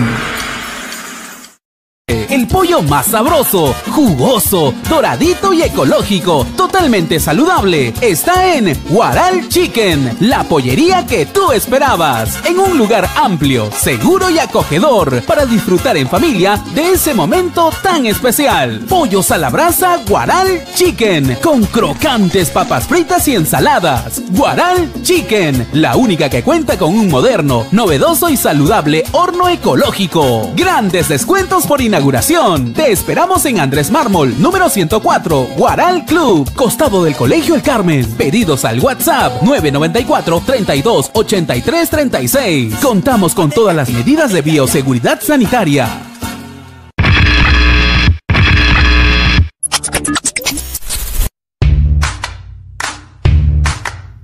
El 2.29 2.45
pollo 2.45 2.81
más 2.81 3.07
sabroso, 3.07 3.73
jugoso, 3.89 4.73
doradito 4.89 5.53
y 5.53 5.61
ecológico, 5.61 6.45
totalmente 6.57 7.21
saludable, 7.21 7.93
está 8.01 8.53
en 8.53 8.77
Guaral 8.89 9.47
Chicken, 9.47 10.17
la 10.19 10.43
pollería 10.43 11.05
que 11.05 11.25
tú 11.25 11.53
esperabas, 11.53 12.37
en 12.45 12.59
un 12.59 12.77
lugar 12.77 13.09
amplio, 13.15 13.71
seguro 13.71 14.29
y 14.29 14.39
acogedor 14.39 15.23
para 15.23 15.45
disfrutar 15.45 15.95
en 15.95 16.09
familia 16.09 16.61
de 16.75 16.91
ese 16.91 17.13
momento 17.13 17.71
tan 17.81 18.05
especial. 18.05 18.81
Pollos 18.89 19.31
a 19.31 19.37
la 19.37 19.49
brasa 19.49 20.01
Guaral 20.05 20.65
Chicken, 20.75 21.37
con 21.41 21.63
crocantes 21.65 22.49
papas 22.49 22.87
fritas 22.87 23.25
y 23.29 23.35
ensaladas. 23.35 24.21
Guaral 24.31 24.91
Chicken, 25.01 25.67
la 25.71 25.95
única 25.95 26.29
que 26.29 26.43
cuenta 26.43 26.77
con 26.77 26.93
un 26.93 27.09
moderno, 27.09 27.65
novedoso 27.71 28.29
y 28.29 28.35
saludable 28.35 29.05
horno 29.13 29.47
ecológico. 29.47 30.51
Grandes 30.55 31.07
descuentos 31.07 31.65
por 31.65 31.81
Te 32.17 32.91
esperamos 32.91 33.45
en 33.45 33.59
Andrés 33.59 33.91
Mármol, 33.91 34.41
número 34.41 34.69
104, 34.69 35.49
Guaral 35.55 36.03
Club, 36.03 36.51
costado 36.55 37.03
del 37.03 37.15
Colegio 37.15 37.53
El 37.53 37.61
Carmen. 37.61 38.11
Pedidos 38.15 38.65
al 38.65 38.79
WhatsApp 38.79 39.43
994 39.43 40.41
32 40.43 41.11
83 41.13 41.89
36. 41.91 42.75
Contamos 42.81 43.35
con 43.35 43.51
todas 43.51 43.75
las 43.75 43.91
medidas 43.91 44.33
de 44.33 44.41
bioseguridad 44.41 45.21
sanitaria. 45.21 45.87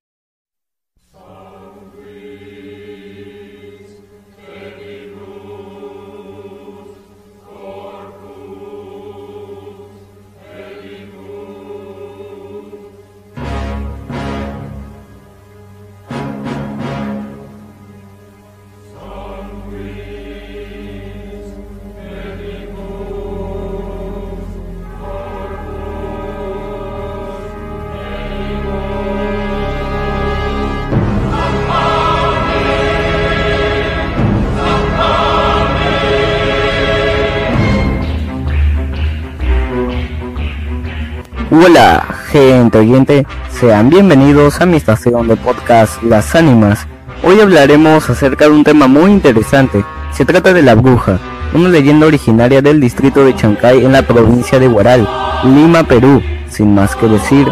Hola, 41.54 42.06
gente 42.28 42.78
oyente, 42.78 43.28
sean 43.50 43.90
bienvenidos 43.90 44.62
a 44.62 44.66
mi 44.66 44.78
estación 44.78 45.28
de 45.28 45.36
podcast 45.36 46.02
Las 46.02 46.34
Ánimas. 46.34 46.88
Hoy 47.24 47.42
hablaremos 47.42 48.10
acerca 48.10 48.46
de 48.46 48.52
un 48.52 48.64
tema 48.64 48.88
muy 48.88 49.12
interesante. 49.12 49.84
Se 50.14 50.24
trata 50.24 50.54
de 50.54 50.62
la 50.62 50.76
bruja, 50.76 51.20
una 51.54 51.68
leyenda 51.68 52.08
originaria 52.08 52.62
del 52.62 52.80
distrito 52.80 53.26
de 53.26 53.36
Chancay 53.36 53.84
en 53.84 53.92
la 53.92 54.04
provincia 54.04 54.60
de 54.60 54.70
Huaral, 54.70 55.06
Lima, 55.44 55.84
Perú. 55.84 56.22
Sin 56.48 56.74
más 56.74 56.96
que 56.96 57.10
decir, 57.10 57.46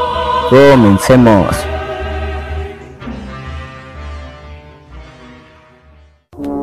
comencemos. 0.49 1.57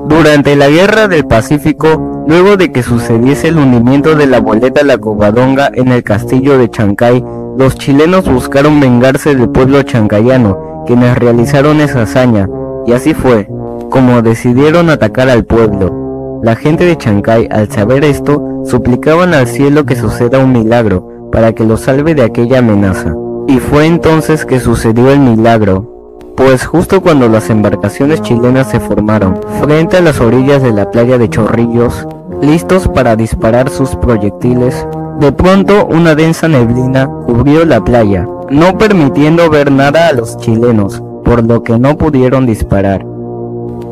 Durante 0.09 0.57
la 0.57 0.69
Guerra 0.69 1.07
del 1.07 1.27
Pacífico, 1.27 2.16
luego 2.27 2.57
de 2.57 2.73
que 2.73 2.83
sucediese 2.83 3.49
el 3.49 3.59
hundimiento 3.59 4.15
de 4.15 4.27
la 4.27 4.41
boleta 4.41 4.83
La 4.83 4.99
Covadonga 4.99 5.71
en 5.73 5.89
el 5.89 6.03
castillo 6.03 6.59
de 6.59 6.71
Chancay, 6.71 7.25
los 7.57 7.77
chilenos 7.77 8.31
buscaron 8.31 8.81
vengarse 8.81 9.35
del 9.35 9.49
pueblo 9.49 9.83
chancayano, 9.83 10.85
quienes 10.87 11.17
realizaron 11.17 11.81
esa 11.81 12.03
hazaña, 12.03 12.49
y 12.87 12.93
así 12.93 13.15
fue, 13.15 13.49
como 13.91 14.23
decidieron 14.23 14.91
atacar 14.91 15.31
al 15.31 15.45
pueblo. 15.45 16.41
La 16.43 16.55
gente 16.55 16.85
de 16.85 16.99
Chancay, 16.99 17.49
al 17.51 17.71
saber 17.71 18.05
esto, 18.05 18.63
suplicaban 18.65 19.33
al 19.33 19.47
cielo 19.47 19.87
que 19.87 19.97
suceda 19.97 20.39
un 20.39 20.53
milagro, 20.53 21.31
para 21.33 21.53
que 21.53 21.65
los 21.65 21.81
salve 21.81 22.15
de 22.15 22.23
aquella 22.23 22.59
amenaza. 22.59 23.15
Y 23.49 23.59
fue 23.59 23.87
entonces 23.87 24.45
que 24.45 24.61
sucedió 24.61 25.11
el 25.11 25.21
milagro, 25.21 25.97
pues 26.37 26.67
justo 26.67 27.01
cuando 27.01 27.29
las 27.29 27.49
embarcaciones 27.49 28.21
chilenas 28.21 28.71
se 28.71 28.79
formaron 28.79 29.41
frente 29.63 29.97
a 29.97 30.03
las 30.03 30.21
orillas 30.21 30.63
de 30.63 30.73
la 30.73 30.91
playa 30.91 31.17
de 31.17 31.31
Chorrillos, 31.31 32.07
listos 32.43 32.89
para 32.89 33.17
disparar 33.17 33.71
sus 33.71 33.97
proyectiles, 33.97 34.87
de 35.21 35.33
pronto 35.33 35.87
una 35.87 36.15
densa 36.15 36.49
neblina 36.49 37.07
cubrió 37.27 37.65
la 37.65 37.83
playa, 37.83 38.27
no 38.51 38.77
permitiendo 38.79 39.49
ver 39.51 39.73
nada 39.73 40.09
a 40.09 40.13
los 40.13 40.37
chilenos, 40.39 41.03
por 41.25 41.45
lo 41.45 41.63
que 41.63 41.79
no 41.79 41.97
pudieron 41.97 42.47
disparar. 42.47 43.05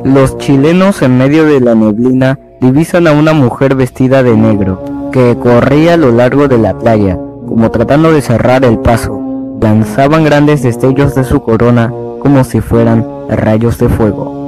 Los 0.04 0.36
chilenos 0.38 1.00
en 1.02 1.16
medio 1.16 1.46
de 1.46 1.60
la 1.60 1.74
neblina 1.74 2.38
divisan 2.60 3.06
a 3.06 3.12
una 3.12 3.32
mujer 3.32 3.74
vestida 3.74 4.22
de 4.22 4.36
negro, 4.36 5.10
que 5.12 5.36
corría 5.36 5.94
a 5.94 5.96
lo 5.96 6.12
largo 6.12 6.48
de 6.48 6.58
la 6.58 6.78
playa, 6.78 7.18
como 7.46 7.70
tratando 7.70 8.12
de 8.12 8.20
cerrar 8.20 8.64
el 8.64 8.78
paso. 8.78 9.20
Lanzaban 9.60 10.24
grandes 10.24 10.62
destellos 10.62 11.14
de 11.14 11.24
su 11.24 11.40
corona 11.40 11.90
como 12.20 12.44
si 12.44 12.60
fueran 12.60 13.06
rayos 13.30 13.78
de 13.78 13.88
fuego. 13.88 14.43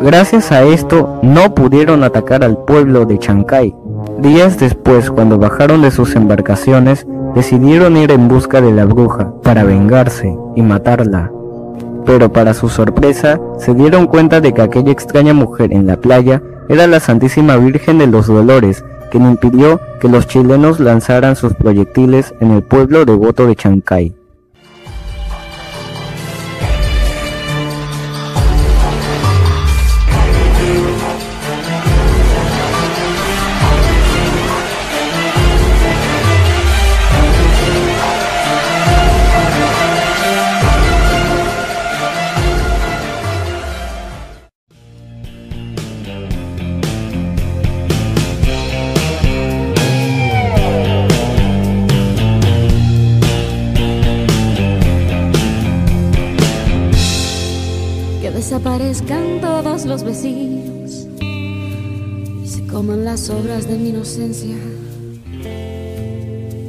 Gracias 0.00 0.52
a 0.52 0.62
esto 0.62 1.18
no 1.22 1.54
pudieron 1.54 2.04
atacar 2.04 2.44
al 2.44 2.56
pueblo 2.58 3.04
de 3.04 3.18
Chancay. 3.18 3.74
Días 4.20 4.58
después, 4.58 5.10
cuando 5.10 5.38
bajaron 5.38 5.82
de 5.82 5.90
sus 5.90 6.14
embarcaciones, 6.14 7.04
decidieron 7.34 7.96
ir 7.96 8.12
en 8.12 8.28
busca 8.28 8.60
de 8.60 8.72
la 8.72 8.84
bruja 8.84 9.32
para 9.42 9.64
vengarse 9.64 10.36
y 10.54 10.62
matarla. 10.62 11.32
Pero 12.06 12.32
para 12.32 12.54
su 12.54 12.68
sorpresa, 12.68 13.40
se 13.58 13.74
dieron 13.74 14.06
cuenta 14.06 14.40
de 14.40 14.54
que 14.54 14.62
aquella 14.62 14.92
extraña 14.92 15.34
mujer 15.34 15.72
en 15.72 15.86
la 15.86 15.96
playa 15.96 16.42
era 16.68 16.86
la 16.86 17.00
Santísima 17.00 17.56
Virgen 17.56 17.98
de 17.98 18.06
los 18.06 18.28
Dolores, 18.28 18.84
quien 19.10 19.26
impidió 19.26 19.80
que 20.00 20.08
los 20.08 20.26
chilenos 20.28 20.78
lanzaran 20.78 21.34
sus 21.34 21.54
proyectiles 21.54 22.34
en 22.40 22.52
el 22.52 22.62
pueblo 22.62 23.04
devoto 23.04 23.46
de 23.46 23.56
Chancay. 23.56 24.17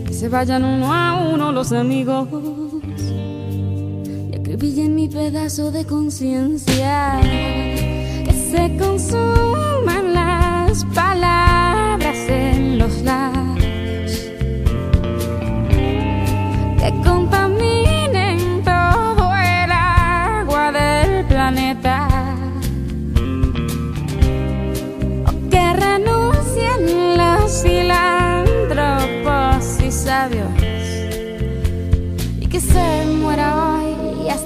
Que 0.06 0.14
se 0.14 0.28
vayan 0.28 0.66
uno 0.66 0.94
a 0.94 1.30
uno 1.32 1.54
los 1.54 1.72
amigos 1.72 2.28
y 4.30 4.36
acribillen 4.36 4.94
mi 4.94 5.08
pedazo 5.08 5.72
de 5.72 5.86
conciencia. 5.86 7.22
Que 7.22 8.34
se 8.52 8.78
consuman 8.78 10.14
las 10.14 10.84
palabras 10.94 11.09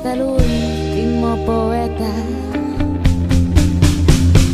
hasta 0.04 0.14
el 0.16 0.22
último 0.24 1.38
poeta. 1.46 2.12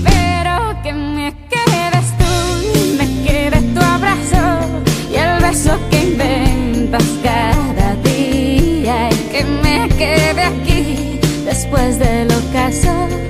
Pero 0.04 0.84
que 0.84 0.94
me 0.94 1.34
quedes 1.50 2.08
tú, 2.20 2.96
me 2.98 3.28
quedes 3.28 3.74
tu 3.74 3.82
abrazo 3.82 4.44
y 5.12 5.16
el 5.16 5.42
beso 5.42 5.72
que 5.90 6.04
inventas 6.04 7.04
cada 7.24 7.96
día. 8.04 9.10
Y 9.12 9.16
que 9.32 9.44
me 9.64 9.90
quede 9.98 10.44
aquí 10.44 11.20
después 11.46 11.98
del 11.98 12.28
ocaso. 12.32 13.29